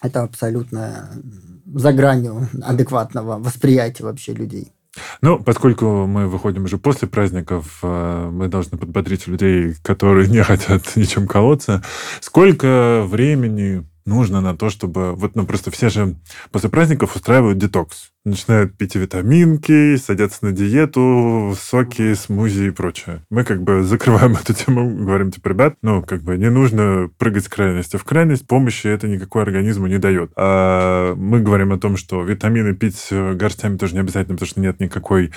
[0.00, 1.10] это абсолютно
[1.74, 4.72] за гранью адекватного восприятия вообще людей.
[5.20, 10.82] Ну, поскольку мы выходим уже после праздников, э, мы должны подбодрить людей, которые не хотят
[10.96, 11.82] ничем колоться.
[12.20, 15.14] Сколько времени нужно на то, чтобы...
[15.14, 16.16] Вот, ну, просто все же
[16.50, 23.22] после праздников устраивают детокс начинают пить витаминки, садятся на диету, соки, смузи и прочее.
[23.30, 27.44] Мы как бы закрываем эту тему, говорим, типа, ребят, ну, как бы не нужно прыгать
[27.44, 30.32] с крайности в крайность, помощи это никакой организму не дает.
[30.36, 34.80] А мы говорим о том, что витамины пить горстями тоже не обязательно, потому что нет
[34.80, 35.32] никакой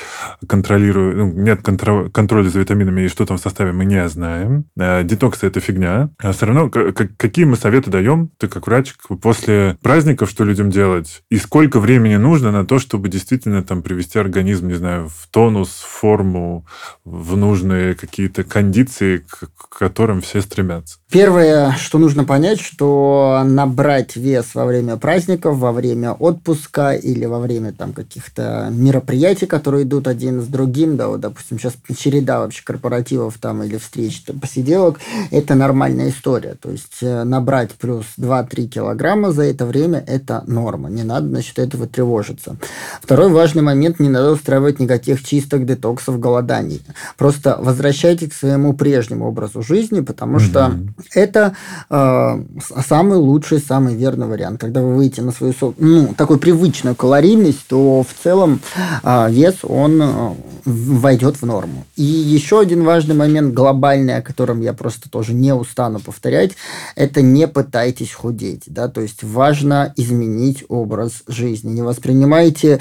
[0.47, 4.65] контролирую, ну, нет контро- контроля за витаминами, и что там в составе мы не знаем.
[4.77, 6.09] А, детоксы это фигня.
[6.19, 10.69] А все равно, как, какие мы советы даем, ты как врач, после праздников, что людям
[10.69, 15.07] делать, и сколько времени нужно на то, то, чтобы действительно там привести организм, не знаю,
[15.07, 16.65] в тонус, в форму,
[17.05, 20.97] в нужные какие-то кондиции, к которым все стремятся?
[21.09, 27.39] Первое, что нужно понять, что набрать вес во время праздников, во время отпуска или во
[27.39, 32.61] время там каких-то мероприятий, которые идут один с другим, да, вот, допустим, сейчас череда вообще
[32.65, 34.99] корпоративов там или встреч, там, посиделок,
[35.31, 36.55] это нормальная история.
[36.55, 40.89] То есть э, набрать плюс 2-3 килограмма за это время– это норма.
[40.89, 42.57] Не надо насчет этого тревожиться.
[43.01, 46.81] Второй важный момент– не надо устраивать никаких чисток, детоксов, голоданий.
[47.17, 50.39] Просто возвращайтесь к своему прежнему образу жизни, потому mm-hmm.
[50.39, 50.79] что
[51.13, 51.55] это
[51.89, 52.43] э,
[52.87, 54.59] самый лучший, самый верный вариант.
[54.59, 58.61] Когда вы выйдете на свою ну, такую привычную калорийность, то в целом
[59.03, 60.33] э, вес, он э,
[60.65, 61.85] войдет в норму.
[61.95, 66.51] И еще один важный момент, глобальный, о котором я просто тоже не устану повторять,
[66.95, 68.63] это не пытайтесь худеть.
[68.67, 68.87] Да?
[68.87, 71.71] То есть важно изменить образ жизни.
[71.71, 72.77] Не воспринимайте э,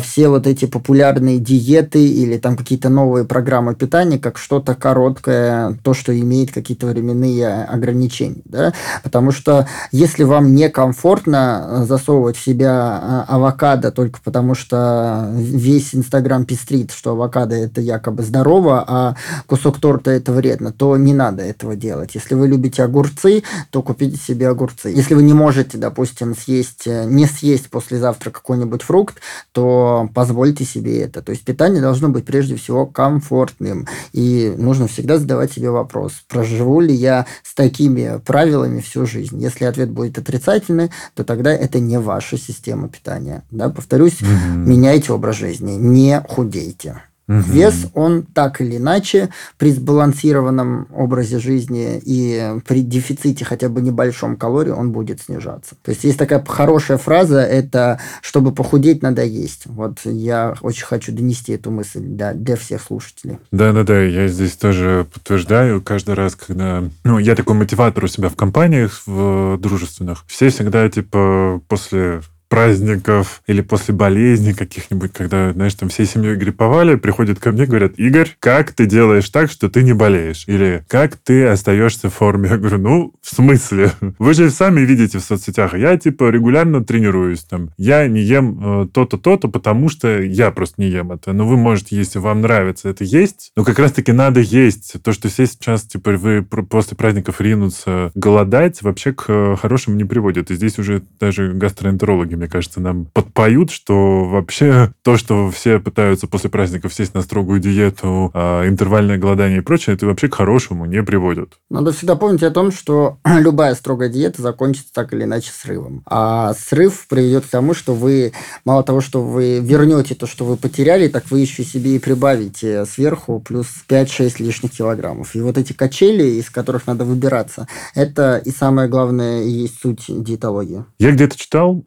[0.00, 5.94] все вот эти популярные диеты или там какие-то новые программы питания как что-то короткое, то,
[5.94, 8.42] что имеет какие-то временные ограничений.
[8.44, 8.72] Да?
[9.02, 15.94] Потому что если вам некомфортно э, засовывать в себя э, авокадо только потому, что весь
[15.94, 21.42] Инстаграм пестрит, что авокадо это якобы здорово, а кусок торта это вредно, то не надо
[21.42, 22.14] этого делать.
[22.14, 24.88] Если вы любите огурцы, то купите себе огурцы.
[24.88, 29.15] Если вы не можете, допустим, съесть, э, не съесть после завтрака какой-нибудь фрукт,
[29.52, 31.22] то позвольте себе это.
[31.22, 33.86] То есть питание должно быть прежде всего комфортным.
[34.12, 39.40] И нужно всегда задавать себе вопрос, проживу ли я с такими правилами всю жизнь.
[39.40, 43.44] Если ответ будет отрицательный, то тогда это не ваша система питания.
[43.50, 43.68] Да?
[43.68, 44.58] Повторюсь, угу.
[44.58, 47.02] меняйте образ жизни, не худейте.
[47.28, 47.38] Угу.
[47.38, 54.36] Вес, он так или иначе при сбалансированном образе жизни и при дефиците хотя бы небольшом
[54.36, 55.74] калорий он будет снижаться.
[55.82, 59.62] То есть есть такая хорошая фраза, это чтобы похудеть, надо есть.
[59.66, 63.38] Вот я очень хочу донести эту мысль для, для всех слушателей.
[63.50, 65.82] Да-да-да, я здесь тоже подтверждаю.
[65.82, 66.84] Каждый раз, когда...
[67.02, 70.24] Ну, я такой мотиватор у себя в компаниях в дружественных.
[70.28, 76.94] Все всегда, типа, после праздников или после болезни каких-нибудь, когда, знаешь, там всей семьей грипповали,
[76.96, 80.44] приходят ко мне, говорят, Игорь, как ты делаешь так, что ты не болеешь?
[80.46, 82.48] Или как ты остаешься в форме?
[82.48, 83.92] Я говорю, ну, в смысле?
[84.18, 85.76] Вы же сами видите в соцсетях.
[85.76, 87.42] Я, типа, регулярно тренируюсь.
[87.44, 91.32] Там, я не ем э, то-то, то-то, потому что я просто не ем это.
[91.32, 95.02] Но вы можете, если вам нравится это есть, но как раз-таки надо есть.
[95.02, 100.50] То, что все сейчас, типа, вы после праздников ринутся голодать, вообще к хорошему не приводит.
[100.50, 106.26] И здесь уже даже гастроэнтерологи, мне кажется, нам подпоют, что вообще то, что все пытаются
[106.26, 110.84] после праздников сесть на строгую диету, а, интервальное голодание и прочее, это вообще к хорошему
[110.86, 111.54] не приводит.
[111.70, 116.02] Надо всегда помнить о том, что любая строгая диета закончится так или иначе срывом.
[116.06, 118.32] А срыв приведет к тому, что вы,
[118.64, 122.84] мало того, что вы вернете то, что вы потеряли, так вы еще себе и прибавите
[122.86, 125.34] сверху плюс 5-6 лишних килограммов.
[125.34, 130.04] И вот эти качели, из которых надо выбираться, это и самое главное и есть суть
[130.08, 130.84] диетологии.
[130.98, 131.84] Я где-то читал,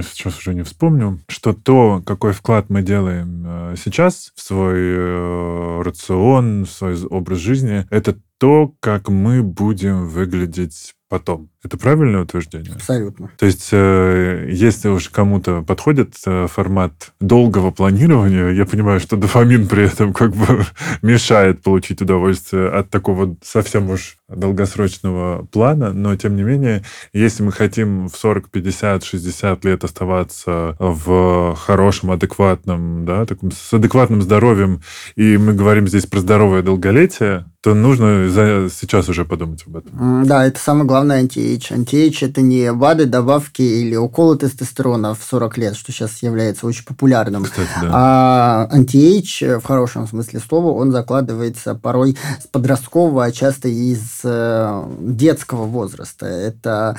[0.00, 5.82] сейчас уже не вспомню, что то, какой вклад мы делаем э, сейчас в свой э,
[5.82, 11.48] рацион, в свой образ жизни, это то, как мы будем выглядеть потом.
[11.62, 12.74] Это правильное утверждение?
[12.74, 13.30] Абсолютно.
[13.38, 19.68] То есть, э, если уж кому-то подходит э, формат долгого планирования, я понимаю, что дофамин
[19.68, 20.64] при этом как бы
[21.02, 27.52] мешает получить удовольствие от такого совсем уж долгосрочного плана, но тем не менее, если мы
[27.52, 34.80] хотим в 40, 50, 60 лет оставаться в хорошем, адекватном, да, таком, с адекватным здоровьем,
[35.14, 40.24] и мы говорим здесь про здоровое долголетие, то нужно за, сейчас уже подумать об этом.
[40.26, 41.72] Да, это самое главное антиэйдж.
[41.72, 46.84] Антиэйдж– это не БАДы, добавки или уколы тестостерона в 40 лет, что сейчас является очень
[46.84, 47.44] популярным.
[47.44, 47.88] Кстати, да.
[47.92, 54.84] А антиэйдж, в хорошем смысле слова, он закладывается порой с подросткового, а часто из э,
[54.98, 56.26] детского возраста.
[56.26, 56.96] Это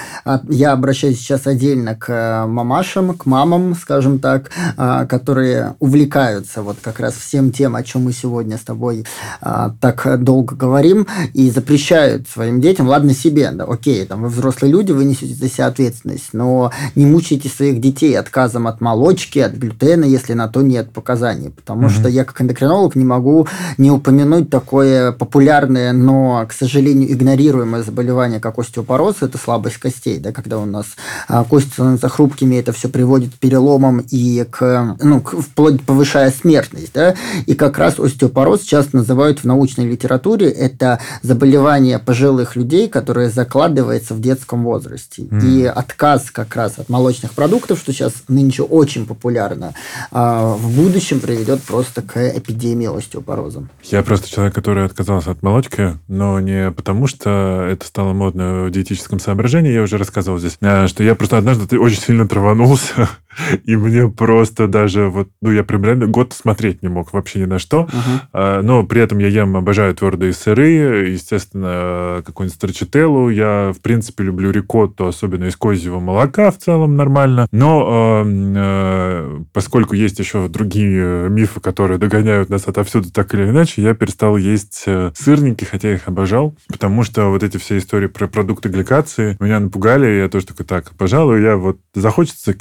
[0.47, 7.01] я обращаюсь сейчас отдельно к мамашам, к мамам, скажем так, а, которые увлекаются вот как
[7.01, 9.05] раз всем тем, о чем мы сегодня с тобой
[9.41, 14.29] а, так долго много говорим и запрещают своим детям, ладно себе, да, окей, там вы
[14.29, 19.39] взрослые люди, вы несете за себя ответственность, но не мучайте своих детей отказом от молочки,
[19.39, 21.99] от глютена, если на то нет показаний, потому mm-hmm.
[21.99, 28.39] что я как эндокринолог не могу не упомянуть такое популярное, но, к сожалению, игнорируемое заболевание,
[28.39, 30.85] как остеопороз, это слабость костей, да, когда у нас
[31.27, 36.31] а, кости становятся хрупкими, это все приводит к переломам и к, ну, к, вплоть повышая
[36.31, 42.55] смертность, да, и как раз остеопороз часто называют в научной литературе культуре это заболевание пожилых
[42.55, 45.23] людей, которое закладывается в детском возрасте.
[45.23, 45.45] Mm.
[45.45, 49.73] И отказ как раз от молочных продуктов, что сейчас нынче очень популярно,
[50.11, 53.67] а, в будущем приведет просто к эпидемии остеопороза.
[53.83, 58.71] Я просто человек, который отказался от молочки, но не потому, что это стало модно в
[58.71, 63.09] диетическом соображении, я уже рассказывал здесь, а, что я просто однажды очень сильно траванулся
[63.63, 67.45] И мне просто даже вот, ну, я прям реально год смотреть не мог вообще ни
[67.45, 67.87] на что.
[67.91, 68.61] Uh-huh.
[68.61, 73.29] Но при этом я ем, обожаю твердые сыры, естественно, какую-нибудь строчителлу.
[73.29, 77.47] Я, в принципе, люблю рикотту, особенно из козьего молока в целом нормально.
[77.51, 83.93] Но э, поскольку есть еще другие мифы, которые догоняют нас отовсюду так или иначе, я
[83.93, 88.27] перестал есть э, сырники, хотя я их обожал, потому что вот эти все истории про
[88.27, 92.53] продукты гликации меня напугали, я тоже такой, так, пожалуй, я вот захочется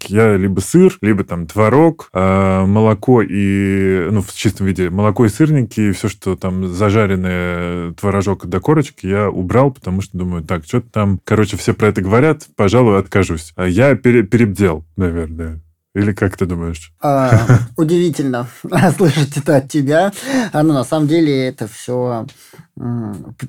[0.00, 5.26] кисломолочки я либо сыр, либо там творог, э, молоко и, ну, в чистом виде, молоко
[5.26, 10.64] и сырники, все, что там зажаренное, творожок до корочки, я убрал, потому что думаю, так,
[10.64, 13.52] что-то там, короче, все про это говорят, пожалуй, откажусь.
[13.56, 15.60] А я пере перебдел, наверное.
[15.92, 16.92] Или как ты думаешь?
[17.02, 18.46] А, удивительно
[18.96, 20.12] слышать это от тебя.
[20.52, 22.26] А, ну, на самом деле это все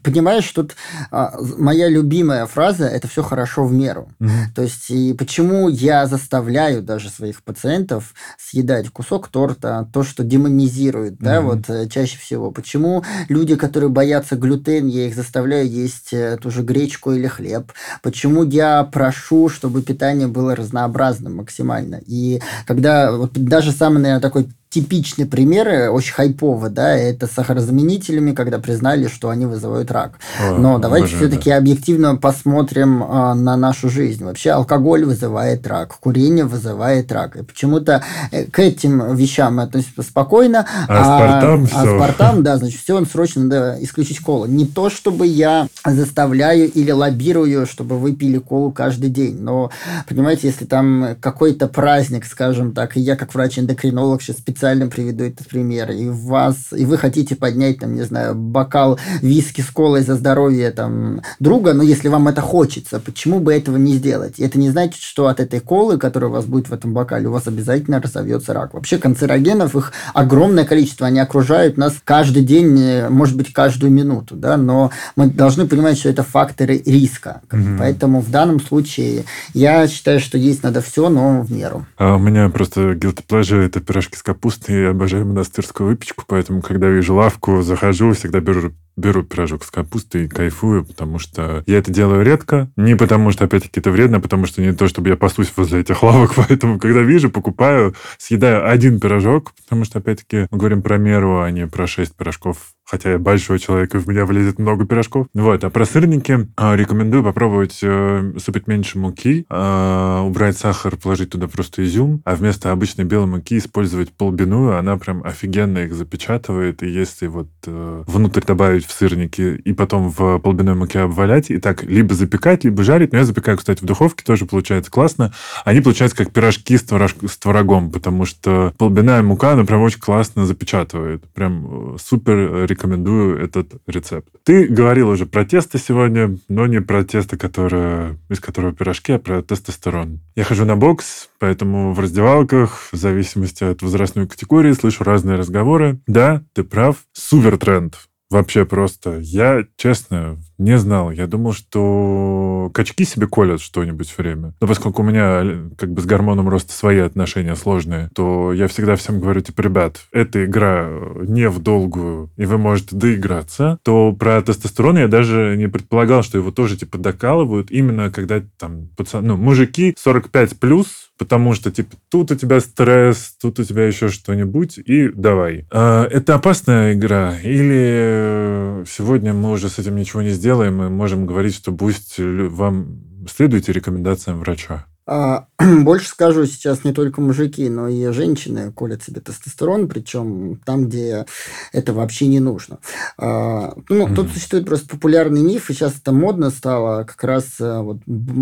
[0.03, 0.75] Понимаешь, тут
[1.09, 4.09] а, моя любимая фраза это все хорошо в меру.
[4.19, 4.29] Угу.
[4.55, 11.13] То есть, и почему я заставляю даже своих пациентов съедать кусок торта, то, что демонизирует,
[11.13, 11.23] угу.
[11.23, 12.51] да, вот э, чаще всего.
[12.51, 17.71] Почему люди, которые боятся глютен, я их заставляю есть э, ту же гречку или хлеб.
[18.01, 22.01] Почему я прошу, чтобы питание было разнообразным максимально.
[22.05, 28.31] И когда вот даже самый, наверное, такой типичные примеры, очень хайпово, да, это с сахарозаменителями,
[28.31, 30.13] когда признали, что они вызывают рак.
[30.41, 31.57] О, Но давайте все-таки да.
[31.57, 34.23] объективно посмотрим а, на нашу жизнь.
[34.23, 37.35] Вообще алкоголь вызывает рак, курение вызывает рак.
[37.35, 40.65] И почему-то э, к этим вещам мы относимся спокойно.
[40.87, 44.45] А, аспартам, а, аспартам, да, значит, все, он срочно надо исключить колу.
[44.45, 49.37] Не то, чтобы я заставляю или лоббирую, чтобы вы пили колу каждый день.
[49.37, 49.69] Но,
[50.07, 55.23] понимаете, если там какой-то праздник, скажем так, и я как врач-эндокринолог сейчас специально специально приведу
[55.23, 60.01] этот пример, и вас, и вы хотите поднять, там, не знаю, бокал виски с колой
[60.01, 64.35] за здоровье там друга, но если вам это хочется, почему бы этого не сделать?
[64.37, 67.27] И это не значит, что от этой колы, которая у вас будет в этом бокале,
[67.27, 68.75] у вас обязательно разовьется рак.
[68.75, 74.57] Вообще канцерогенов, их огромное количество, они окружают нас каждый день, может быть, каждую минуту, да,
[74.57, 77.41] но мы должны понимать, что это факторы риска.
[77.51, 77.79] Угу.
[77.79, 79.23] Поэтому в данном случае
[79.55, 81.87] я считаю, что есть надо все, но в меру.
[81.97, 84.50] А у меня просто guilty pleasure– это пирожки с капустой.
[84.67, 88.71] Я обожаю монастырскую выпечку, поэтому, когда вижу лавку, захожу, всегда беру
[89.01, 92.69] беру пирожок с капустой и кайфую, потому что я это делаю редко.
[92.77, 95.81] Не потому что, опять-таки, это вредно, а потому что не то, чтобы я пасусь возле
[95.81, 96.33] этих лавок.
[96.35, 101.51] Поэтому, когда вижу, покупаю, съедаю один пирожок, потому что, опять-таки, мы говорим про меру, а
[101.51, 105.27] не про шесть пирожков хотя я большой человек, и в меня влезет много пирожков.
[105.33, 108.33] Вот, а про сырники э, рекомендую попробовать э,
[108.67, 114.11] меньше муки, э, убрать сахар, положить туда просто изюм, а вместо обычной белой муки использовать
[114.11, 119.73] полбиную, она прям офигенно их запечатывает, и если вот э, внутрь добавить в сырники и
[119.73, 123.81] потом в полбиной муке обвалять, и так либо запекать, либо жарить, но я запекаю, кстати,
[123.81, 125.33] в духовке, тоже получается классно,
[125.65, 127.15] они получаются как пирожки с, творож...
[127.27, 133.41] с творогом, потому что полбиная мука, она прям очень классно запечатывает, прям э, супер рекомендую
[133.41, 134.27] этот рецепт.
[134.43, 139.19] Ты говорил уже про тесто сегодня, но не про тесто, которое, из которого пирожки, а
[139.19, 140.19] про тестостерон.
[140.35, 145.99] Я хожу на бокс, поэтому в раздевалках, в зависимости от возрастной категории, слышу разные разговоры.
[146.07, 147.95] Да, ты прав, супер тренд
[148.31, 149.19] Вообще просто.
[149.19, 151.11] Я, честно, не знал.
[151.11, 154.53] Я думал, что качки себе колят что-нибудь время.
[154.61, 158.95] Но поскольку у меня как бы с гормоном роста свои отношения сложные, то я всегда
[158.95, 160.89] всем говорю, типа, ребят, эта игра
[161.21, 166.37] не в долгую, и вы можете доиграться, то про тестостерон я даже не предполагал, что
[166.37, 171.95] его тоже, типа, докалывают именно когда там, пацаны, ну, мужики 45 плюс, потому что, типа,
[172.09, 175.67] тут у тебя стресс, тут у тебя еще что-нибудь, и давай.
[175.69, 177.37] А, это опасная игра?
[177.43, 183.25] Или сегодня мы уже с этим ничего не сделаем, и можем говорить, что пусть вам
[183.29, 184.85] следуйте рекомендациям врача?
[185.13, 185.47] А,
[185.81, 191.25] больше скажу, сейчас не только мужики, но и женщины колят себе тестостерон, причем там, где
[191.73, 192.79] это вообще не нужно.
[193.17, 194.15] А, ну, mm-hmm.
[194.15, 197.97] тут существует просто популярный миф, и сейчас это модно стало, как раз э, вот,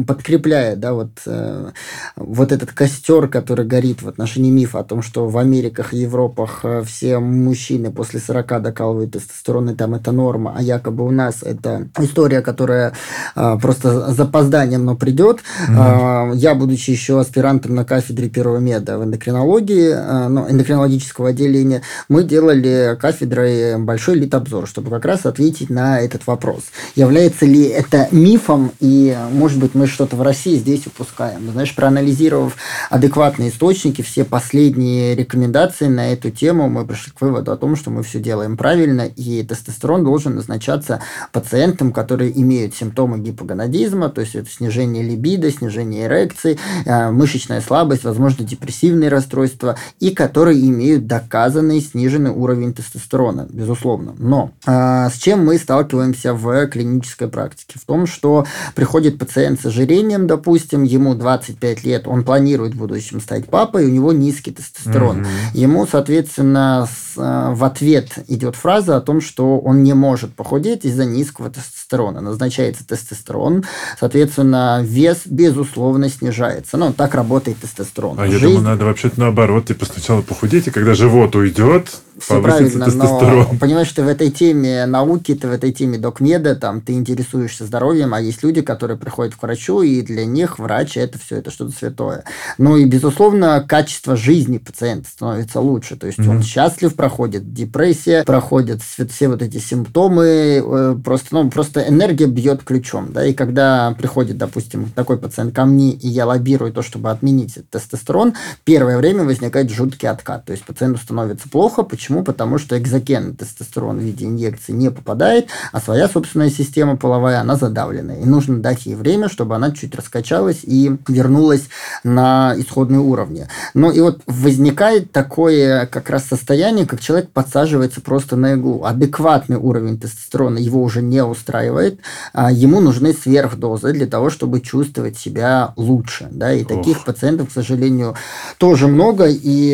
[0.06, 1.72] подкрепляя, да, вот, э,
[2.16, 6.60] вот этот костер, который горит в отношении мифа о том, что в Америках и Европах
[6.62, 11.42] э, все мужчины после 40 докалывают тестостерон, и там это норма, а якобы у нас
[11.42, 12.94] это история, которая
[13.34, 15.40] просто запозданием, но придет.
[15.68, 16.36] Mm-hmm.
[16.36, 22.24] Я, будучи еще аспирантом на кафедре первого меда в эндокринологии, э, ну, эндокринологического отделения, мы
[22.24, 26.66] делали кафедрой большой литобзор, чтобы как раз ответить на этот вопрос.
[26.96, 31.50] Является ли это мифом, и, может быть, мы что-то в России здесь упускаем.
[31.52, 32.56] Знаешь, проанализировав
[32.90, 37.90] адекватные источники, все последние рекомендации на эту тему, мы пришли к выводу о том, что
[37.90, 41.02] мы все делаем правильно, и тестостерон должен назначаться
[41.32, 48.04] пациентам, которые имеют симптомы гипогонадизма, то есть это снижение либидо, снижение эрекции, э, мышечная слабость,
[48.04, 54.16] возможно, депрессивные расстройства, и которые имеют доказанный сниженный уровень тестостерона, безусловно.
[54.18, 57.80] Но э, с чем мы сталкиваемся в клинической практике?
[57.80, 63.20] В том, что приходит пациент с ожирением, допустим, ему 25 лет, он планирует в будущем
[63.22, 65.22] стать папой, у него низкий тестостерон.
[65.22, 65.28] Угу.
[65.54, 70.86] Ему, соответственно, с, э, в ответ идет фраза о том, что он не может похудеть
[70.86, 72.22] из-за низкого тестостерона.
[72.22, 73.66] Назначается тестостерон,
[74.00, 76.29] соответственно, вес, безусловно, снижается.
[76.78, 78.20] Ну, так работает тестостерон.
[78.20, 78.36] А Жизнь...
[78.36, 83.46] я думаю, надо вообще-то наоборот, типа сначала похудеть, и когда живот уйдет, все правильно, но
[83.60, 88.14] понимаешь, ты в этой теме науки, ты в этой теме докмеда, там, ты интересуешься здоровьем,
[88.14, 91.72] а есть люди, которые приходят к врачу, и для них врач это все, это что-то
[91.72, 92.24] святое.
[92.58, 96.30] Ну и, безусловно, качество жизни пациента становится лучше, то есть mm-hmm.
[96.30, 102.64] он счастлив, проходит депрессия, проходят все вот эти симптомы, э, просто, ну, просто энергия бьет
[102.64, 107.12] ключом, да, и когда приходит, допустим, такой пациент ко мне, и я лоббирую то, чтобы
[107.12, 112.24] отменить тестостерон, первое время возникает жуткий откат, то есть пациенту становится плохо, почему Почему?
[112.24, 117.56] Потому что экзоген тестостерон в виде инъекции не попадает, а своя собственная система половая, она
[117.56, 118.14] задавлена.
[118.16, 121.70] И нужно дать ей время, чтобы она чуть раскачалась и вернулась
[122.04, 123.48] на исходные уровни.
[123.76, 128.86] Ну и вот возникает такое как раз состояние, как человек подсаживается просто на иглу.
[128.86, 132.00] Адекватный уровень тестостерона его уже не устраивает,
[132.34, 136.28] а ему нужны сверхдозы для того, чтобы чувствовать себя лучше.
[136.32, 136.52] Да?
[136.54, 136.70] И Ох.
[136.70, 138.16] таких пациентов, к сожалению,
[138.58, 139.28] тоже много.
[139.28, 139.68] И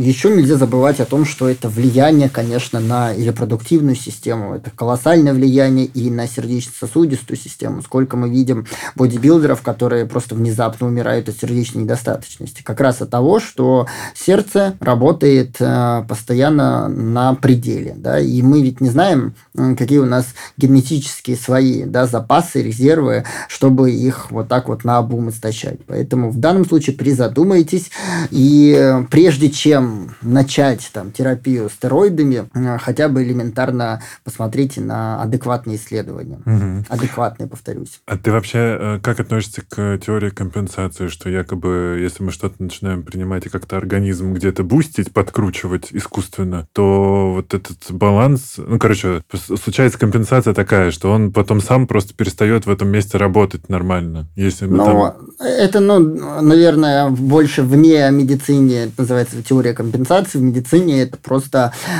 [0.00, 4.54] еще нельзя забывать о том, что это влияние, конечно, на репродуктивную систему.
[4.54, 7.82] Это колоссальное влияние и на сердечно-сосудистую систему.
[7.82, 12.62] Сколько мы видим бодибилдеров, которые просто внезапно умирают от сердечной недостаточности.
[12.62, 17.94] Как раз от того, что сердце работает э, постоянно на пределе.
[17.96, 18.18] Да?
[18.18, 24.30] И мы ведь не знаем, какие у нас генетические свои да, запасы, резервы, чтобы их
[24.30, 25.80] вот так вот на обум истощать.
[25.86, 27.90] Поэтому в данном случае призадумайтесь,
[28.30, 32.48] и прежде чем начать там, терапию стероидами,
[32.78, 36.40] хотя бы элементарно посмотрите на адекватные исследования.
[36.46, 36.86] Угу.
[36.88, 38.00] Адекватные, повторюсь.
[38.06, 43.02] А ты вообще э, как относишься к теории компенсации, что якобы если мы что-то начинаем
[43.02, 49.98] принимать и как-то организм где-то бустить, подкручивать искусственно, то вот этот баланс, ну, короче, случается
[49.98, 54.28] компенсация такая, что он потом сам просто перестает в этом месте работать нормально.
[54.36, 55.14] Если мы ну, там...
[55.40, 55.98] это, ну,
[56.40, 60.38] наверное, больше вне медицины, это называется теория компенсации.
[60.38, 61.55] В медицине это просто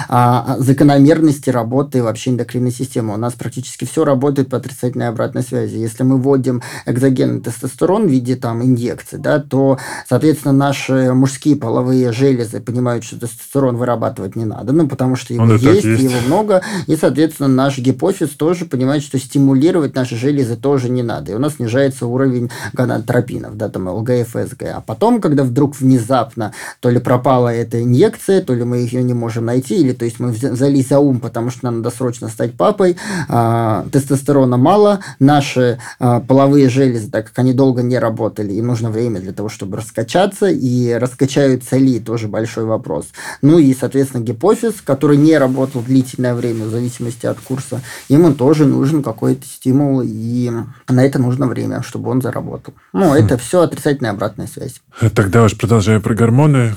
[0.08, 3.14] а, закономерности работы вообще эндокринной системы.
[3.14, 5.76] У нас практически все работает по отрицательной обратной связи.
[5.76, 9.78] Если мы вводим экзогенный тестостерон в виде там инъекций, да, то,
[10.08, 15.44] соответственно, наши мужские половые железы понимают, что тестостерон вырабатывать не надо, ну, потому что его
[15.44, 20.56] Он есть, есть, его много, и, соответственно, наш гипофиз тоже понимает, что стимулировать наши железы
[20.56, 24.62] тоже не надо, и у нас снижается уровень гонадотропинов, да, там ЛГ, ФСГ.
[24.74, 29.14] А потом, когда вдруг внезапно то ли пропала эта инъекция, то ли мы ее не
[29.14, 32.54] можем найти, или то есть мы взялись за ум, потому что нам надо срочно стать
[32.54, 32.96] папой,
[33.28, 38.90] а, тестостерона мало, наши а, половые железы, так как они долго не работали, им нужно
[38.90, 43.06] время для того, чтобы раскачаться, и раскачаются ли, тоже большой вопрос.
[43.42, 48.66] Ну и, соответственно, гипофиз, который не работал длительное время в зависимости от курса, ему тоже
[48.66, 50.50] нужен какой-то стимул, и
[50.88, 52.74] на это нужно время, чтобы он заработал.
[52.92, 53.38] Ну, это хм.
[53.38, 54.80] все отрицательная обратная связь.
[55.14, 56.74] Тогда уж продолжая про гормоны,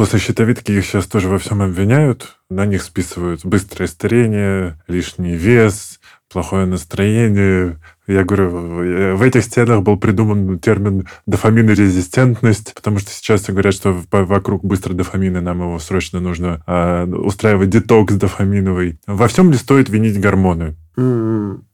[0.00, 2.38] После щитовидки их сейчас тоже во всем обвиняют.
[2.48, 6.00] На них списывают быстрое старение, лишний вес,
[6.32, 7.78] плохое настроение.
[8.06, 14.64] Я говорю, в этих стенах был придуман термин дофаминорезистентность, потому что сейчас говорят, что вокруг
[14.64, 18.98] быстро дофамина, нам его срочно нужно э, устраивать детокс дофаминовый.
[19.06, 20.76] Во всем ли стоит винить гормоны?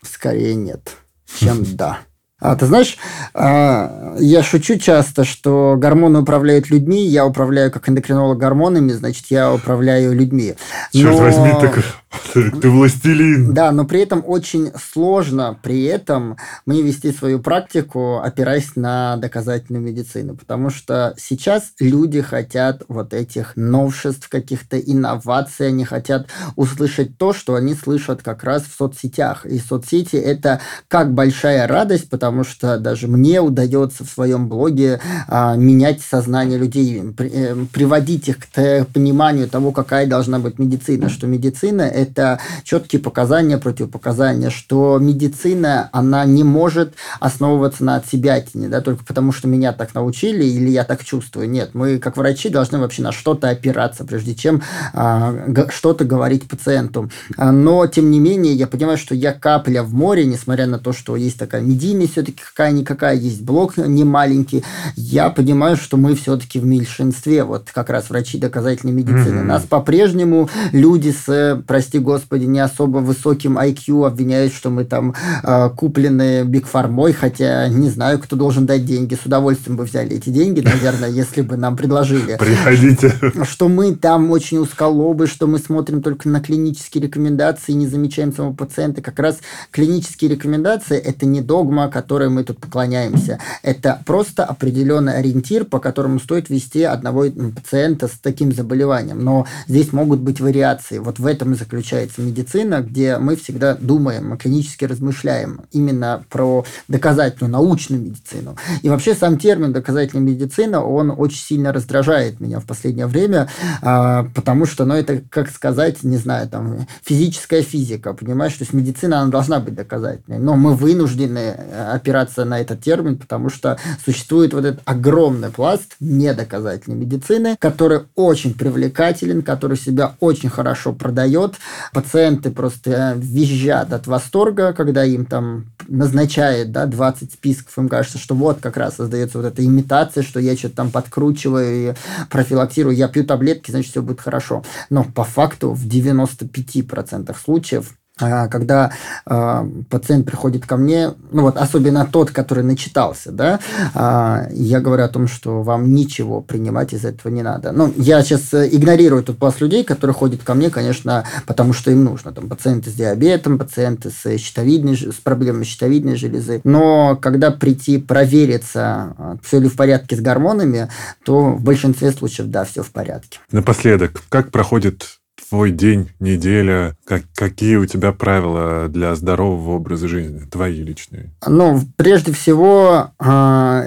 [0.02, 0.96] Скорее нет,
[1.38, 2.00] чем да.
[2.38, 2.98] А, ты знаешь,
[3.32, 9.54] а, я шучу часто, что гормоны управляют людьми, я управляю как эндокринолог гормонами, значит, я
[9.54, 10.54] управляю людьми.
[10.92, 11.00] Но...
[11.00, 11.82] Черт возьми, так
[12.34, 13.54] ты властелин.
[13.54, 19.82] Да, но при этом очень сложно при этом мне вести свою практику, опираясь на доказательную
[19.82, 26.26] медицину, потому что сейчас люди хотят вот этих новшеств, каких-то инноваций, они хотят
[26.56, 29.46] услышать то, что они слышат как раз в соцсетях.
[29.46, 35.56] И соцсети– это как большая радость, потому что даже мне удается в своем блоге а,
[35.56, 41.26] менять сознание людей, при, э, приводить их к пониманию того, какая должна быть медицина, что
[41.26, 49.04] медицина– это четкие показания, противопоказания, что медицина, она не может основываться на отсебятине, да, только
[49.04, 51.48] потому что меня так научили или я так чувствую.
[51.48, 54.62] Нет, мы как врачи должны вообще на что-то опираться, прежде чем
[54.92, 55.34] а,
[55.70, 57.10] что-то говорить пациенту.
[57.36, 60.92] А, но, тем не менее, я понимаю, что я капля в море, несмотря на то,
[60.92, 64.64] что есть такая медийность все-таки какая-никакая, есть блок не маленький,
[64.96, 69.40] я понимаю, что мы все-таки в меньшинстве, вот как раз врачи доказательной медицины.
[69.40, 69.44] Mm-hmm.
[69.44, 75.68] Нас по-прежнему люди с, прости господи, не особо высоким IQ обвиняют, что мы там э,
[75.76, 79.14] куплены Биг Фармой, хотя не знаю, кто должен дать деньги.
[79.14, 82.38] С удовольствием бы взяли эти деньги, наверное, если бы нам предложили.
[82.38, 83.12] Приходите.
[83.44, 88.32] Что мы там очень узколобы, что мы смотрим только на клинические рекомендации и не замечаем
[88.32, 89.02] самого пациента.
[89.02, 89.40] Как раз
[89.70, 93.40] клинические рекомендации– это не догма, которой мы тут поклоняемся.
[93.64, 99.24] Это просто определенный ориентир, по которому стоит вести одного пациента с таким заболеванием.
[99.24, 100.98] Но здесь могут быть вариации.
[100.98, 106.64] Вот в этом и заключается медицина, где мы всегда думаем, мы клинически размышляем именно про
[106.86, 108.56] доказательную научную медицину.
[108.82, 113.48] И вообще сам термин доказательная медицина, он очень сильно раздражает меня в последнее время,
[113.82, 118.72] а, потому что, ну, это, как сказать, не знаю, там, физическая физика, понимаешь, то есть
[118.72, 123.78] медицина, она должна быть доказательной, но мы вынуждены э, опираться на этот термин, потому что
[124.04, 131.54] существует вот этот огромный пласт недоказательной медицины, который очень привлекателен, который себя очень хорошо продает,
[131.92, 138.34] пациенты просто визжат от восторга, когда им там назначает да, 20 списков, им кажется, что
[138.34, 141.94] вот как раз создается вот эта имитация, что я что-то там подкручиваю и
[142.30, 144.64] профилактирую, я пью таблетки, значит, все будет хорошо.
[144.90, 148.92] Но по факту в 95% случаев когда
[149.26, 153.60] э, пациент приходит ко мне, ну вот особенно тот, который начитался, да,
[153.94, 157.72] э, я говорю о том, что вам ничего принимать из этого не надо.
[157.72, 161.90] Ну, я сейчас э, игнорирую тот пласт людей, которые ходят ко мне, конечно, потому что
[161.90, 162.32] им нужно.
[162.32, 166.62] Там пациенты с диабетом, пациенты с щитовидной, с проблемами щитовидной железы.
[166.64, 170.88] Но когда прийти провериться, все ли в порядке с гормонами,
[171.22, 173.40] то в большинстве случаев, да, все в порядке.
[173.52, 175.04] Напоследок, как проходит
[175.48, 176.96] твой день, неделя?
[177.04, 181.30] Как, какие у тебя правила для здорового образа жизни, твои личные?
[181.46, 183.84] Ну, прежде всего, а,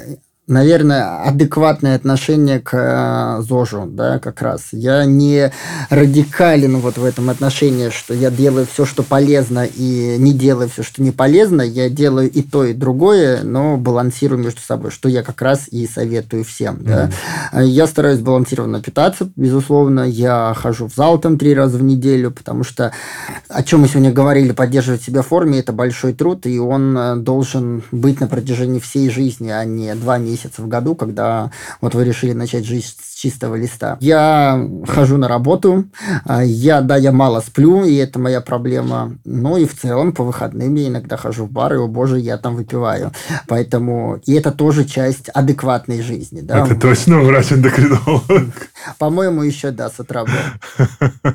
[0.50, 4.70] наверное, адекватное отношение к э, ЗОЖу, да, как раз.
[4.72, 5.52] Я не
[5.89, 10.82] радикален вот в этом отношении, что я делаю все, что полезно, и не делаю все,
[10.82, 11.62] что не полезно.
[11.62, 15.86] Я делаю и то, и другое, но балансирую между собой, что я как раз и
[15.86, 17.14] советую всем, mm-hmm.
[17.54, 17.62] да.
[17.62, 20.02] Я стараюсь балансированно питаться, безусловно.
[20.02, 22.91] Я хожу в зал там три раза в неделю, потому что,
[23.50, 27.16] о чем мы сегодня говорили, поддерживать себя в форме– это большой труд, и он э,
[27.18, 31.93] должен быть на протяжении всей жизни, а не два месяца месяца в году, когда вот
[31.93, 33.97] вы решили начать жизнь чистого листа.
[33.99, 35.86] Я хожу на работу,
[36.26, 39.17] а, я, да, я мало сплю, и это моя проблема.
[39.26, 42.38] Ну и в целом по выходным я иногда хожу в бар, и, о боже, я
[42.38, 43.11] там выпиваю.
[43.47, 46.41] Поэтому, и это тоже часть адекватной жизни.
[46.41, 46.65] Да?
[46.65, 48.53] Это точно врач-эндокринолог?
[48.97, 51.30] По-моему, еще, да, с утра был.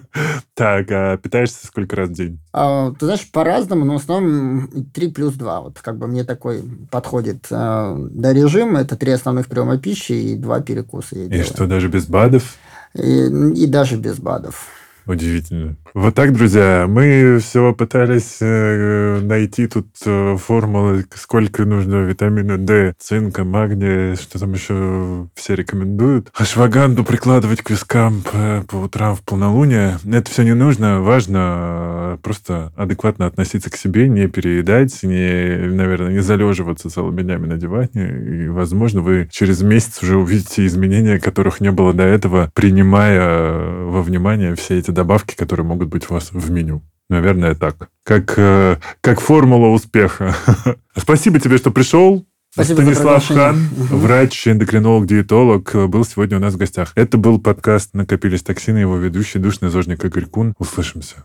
[0.57, 2.39] Так, а питаешься сколько раз в день?
[2.53, 5.61] А, ты знаешь, по-разному, но в основном 3 плюс 2.
[5.62, 6.62] Вот как бы мне такой
[6.93, 8.80] подходит а, до режима.
[8.80, 11.16] Это три основных приема пищи и два перекуса.
[11.16, 11.45] И делаю.
[11.45, 12.57] что, даже без БАДов?
[12.95, 14.68] И, и даже без БАДов.
[15.07, 15.77] Удивительно.
[15.95, 22.95] Вот так, друзья, мы все пытались э, найти тут э, формулы, сколько нужно витамина D,
[22.99, 26.32] цинка, магния, что там еще все рекомендуют.
[26.34, 29.99] Ашваганду прикладывать к вискам по, по утрам в полнолуние.
[30.05, 31.01] Это все не нужно.
[31.01, 37.47] Важно э, просто адекватно относиться к себе, не переедать, не, наверное, не залеживаться целыми днями
[37.47, 38.42] на диване.
[38.42, 44.03] И, возможно, вы через месяц уже увидите изменения, которых не было до этого, принимая во
[44.03, 46.82] внимание все эти добавки, которые могут быть у вас в меню.
[47.09, 47.89] Наверное, так.
[48.05, 50.35] Как, э, как формула успеха.
[50.97, 52.26] Спасибо тебе, что пришел.
[52.55, 56.93] Спасибо Станислав Хан, врач, эндокринолог, диетолог, был сегодня у нас в гостях.
[56.95, 60.55] Это был подкаст «Накопились токсины», его ведущий, душный зожник Игорь Кун.
[60.59, 61.24] Услышимся.